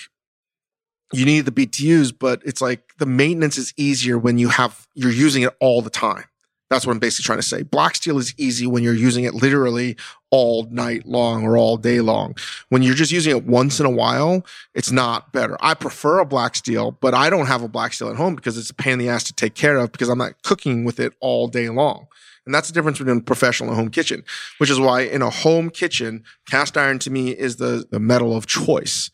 [1.14, 5.12] you need the BTUs, but it's like the maintenance is easier when you have, you're
[5.12, 6.24] using it all the time.
[6.72, 7.64] That's what I'm basically trying to say.
[7.64, 9.98] Black steel is easy when you're using it literally
[10.30, 12.34] all night long or all day long.
[12.70, 15.58] When you're just using it once in a while, it's not better.
[15.60, 18.58] I prefer a black steel, but I don't have a black steel at home because
[18.58, 20.98] it's a pain in the ass to take care of because I'm not cooking with
[20.98, 22.08] it all day long.
[22.46, 24.24] And that's the difference between a professional and a home kitchen,
[24.58, 28.34] which is why in a home kitchen, cast iron to me is the, the metal
[28.34, 29.12] of choice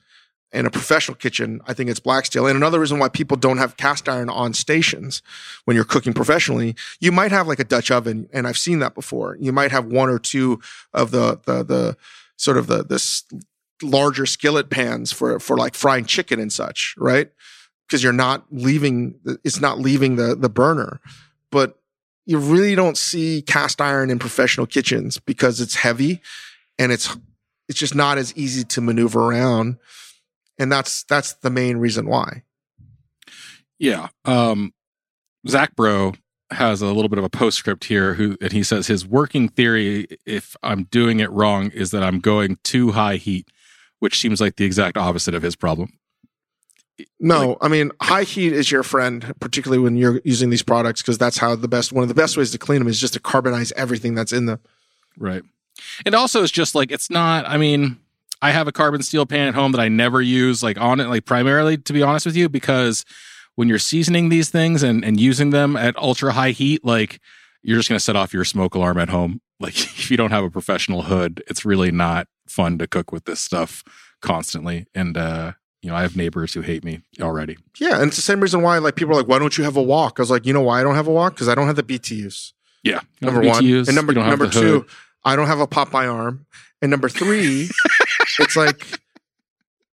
[0.54, 2.48] in a professional kitchen, I think it's black steel.
[2.48, 5.22] And another reason why people don't have cast iron on stations
[5.66, 8.96] when you're cooking professionally, you might have like a Dutch oven, and I've seen that
[8.96, 9.38] before.
[9.40, 10.62] You might have one or two
[10.94, 11.98] of the the the
[12.38, 13.24] sort of the this
[13.84, 17.30] larger skillet pans for for like frying chicken and such, right?
[17.88, 21.02] Because you're not leaving it's not leaving the the burner.
[21.52, 21.78] But
[22.26, 26.22] you really don't see cast iron in professional kitchens because it's heavy
[26.80, 27.16] and it's
[27.68, 29.78] it's just not as easy to maneuver around
[30.60, 32.44] and that's that's the main reason why.
[33.80, 34.10] Yeah.
[34.26, 34.74] Um,
[35.48, 36.14] Zach Bro
[36.52, 40.08] has a little bit of a postscript here who and he says his working theory
[40.26, 43.50] if i'm doing it wrong is that i'm going too high heat
[44.00, 45.92] which seems like the exact opposite of his problem
[47.20, 51.02] no like, i mean high heat is your friend particularly when you're using these products
[51.02, 53.14] because that's how the best one of the best ways to clean them is just
[53.14, 54.60] to carbonize everything that's in them
[55.18, 55.44] right
[56.06, 58.00] and also it's just like it's not i mean
[58.42, 61.08] I have a carbon steel pan at home that I never use, like on it,
[61.08, 63.04] like primarily to be honest with you, because
[63.56, 67.20] when you're seasoning these things and, and using them at ultra high heat, like
[67.64, 69.42] you're just going to set off your smoke alarm at home.
[69.60, 73.26] Like if you don't have a professional hood, it's really not fun to cook with
[73.26, 73.84] this stuff
[74.22, 74.86] constantly.
[74.94, 77.58] And, uh, you know, I have neighbors who hate me already.
[77.80, 77.96] Yeah.
[77.96, 79.82] And it's the same reason why, like, people are like, why don't you have a
[79.82, 80.20] wok?
[80.20, 81.34] I was like, you know why I don't have a wok?
[81.34, 82.54] Because I don't have the BTUs.
[82.84, 83.00] Yeah.
[83.20, 83.66] Number one.
[83.66, 84.86] And number, number two,
[85.26, 86.46] I don't have a Popeye arm.
[86.84, 87.68] And number three,
[88.40, 89.00] it's like,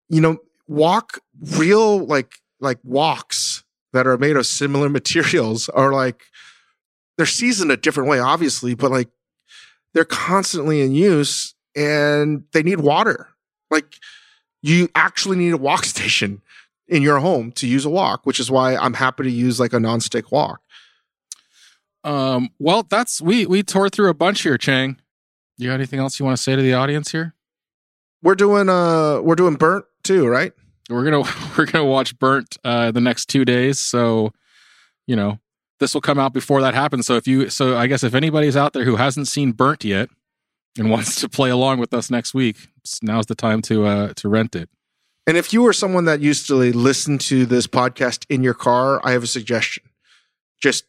[0.09, 1.19] you know, wok
[1.57, 6.25] real like like woks that are made of similar materials are like
[7.17, 9.09] they're seasoned a different way, obviously, but like
[9.93, 13.29] they're constantly in use and they need water.
[13.71, 13.97] Like
[14.63, 16.43] you actually need a wok station
[16.89, 19.73] in your home to use a wok which is why I'm happy to use like
[19.73, 20.61] a nonstick wok.
[22.05, 24.99] Um, well, that's we we tore through a bunch here, Chang.
[25.57, 27.35] You got anything else you want to say to the audience here?
[28.25, 30.53] We're doing uh we're doing burnt too, right?
[30.89, 33.79] We're gonna we're gonna watch burnt uh the next two days.
[33.79, 34.33] So,
[35.07, 35.39] you know,
[35.79, 37.07] this will come out before that happens.
[37.07, 40.09] So if you so I guess if anybody's out there who hasn't seen burnt yet
[40.79, 42.57] and wants to play along with us next week,
[43.03, 44.71] now's the time to uh to rent it.
[45.27, 49.01] And if you were someone that used to listen to this podcast in your car,
[49.07, 49.85] I have a suggestion.
[50.63, 50.85] Just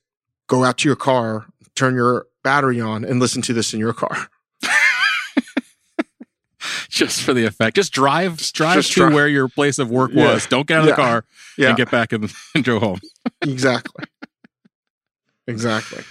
[0.47, 3.93] go out to your car, turn your battery on, and listen to this in your
[3.93, 4.29] car.
[6.89, 7.75] just for the effect.
[7.75, 10.33] Just drive, drive just to where your place of work yeah.
[10.33, 10.45] was.
[10.47, 10.91] Don't get out of yeah.
[10.91, 11.25] the car
[11.57, 11.67] yeah.
[11.69, 12.99] and get back and, and go home.
[13.41, 14.05] exactly.
[15.47, 16.03] Exactly.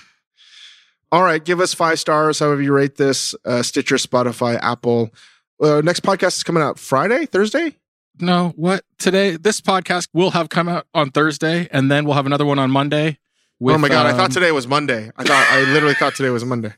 [1.11, 3.35] All right, give us five stars, however you rate this.
[3.45, 5.11] Uh, Stitcher, Spotify, Apple.
[5.61, 7.77] Uh, next podcast is coming out Friday, Thursday.
[8.21, 9.37] No, what today?
[9.37, 12.71] This podcast will have come out on Thursday, and then we'll have another one on
[12.71, 13.19] Monday.
[13.61, 14.07] With, oh my god!
[14.07, 15.11] Um, I thought um, today was Monday.
[15.17, 16.75] I thought I literally thought today was Monday.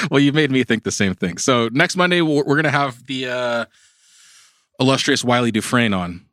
[0.10, 1.38] well, you made me think the same thing.
[1.38, 3.64] So next Monday we're, we're going to have the uh,
[4.80, 6.26] illustrious Wylie Dufresne on.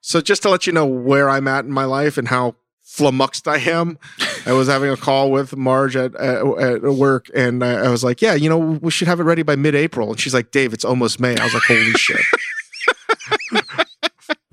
[0.00, 3.46] So just to let you know where I'm at in my life and how flummoxed
[3.46, 3.98] I am,
[4.46, 8.02] I was having a call with Marge at, at, at work, and I, I was
[8.02, 10.72] like, "Yeah, you know, we should have it ready by mid-April." And she's like, "Dave,
[10.72, 12.20] it's almost May." I was like, "Holy shit!"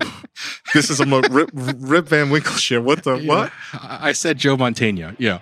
[0.74, 2.82] this is a Rip, Rip Van Winkle shit.
[2.82, 3.28] What the yeah.
[3.28, 3.52] what?
[3.80, 5.16] I said Joe Mantegna.
[5.18, 5.38] Yeah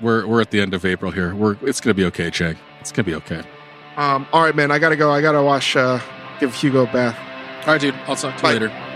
[0.00, 1.34] we're we're at the end of April here.
[1.34, 2.56] We're it's gonna be okay, Chang.
[2.80, 3.42] It's gonna be okay.
[3.96, 4.70] Um, all right, man.
[4.70, 5.10] I gotta go.
[5.10, 5.76] I gotta wash.
[5.76, 6.00] Uh,
[6.38, 7.18] give Hugo a bath.
[7.66, 7.94] All right, dude.
[8.06, 8.54] I'll talk to Bye.
[8.54, 8.89] you later.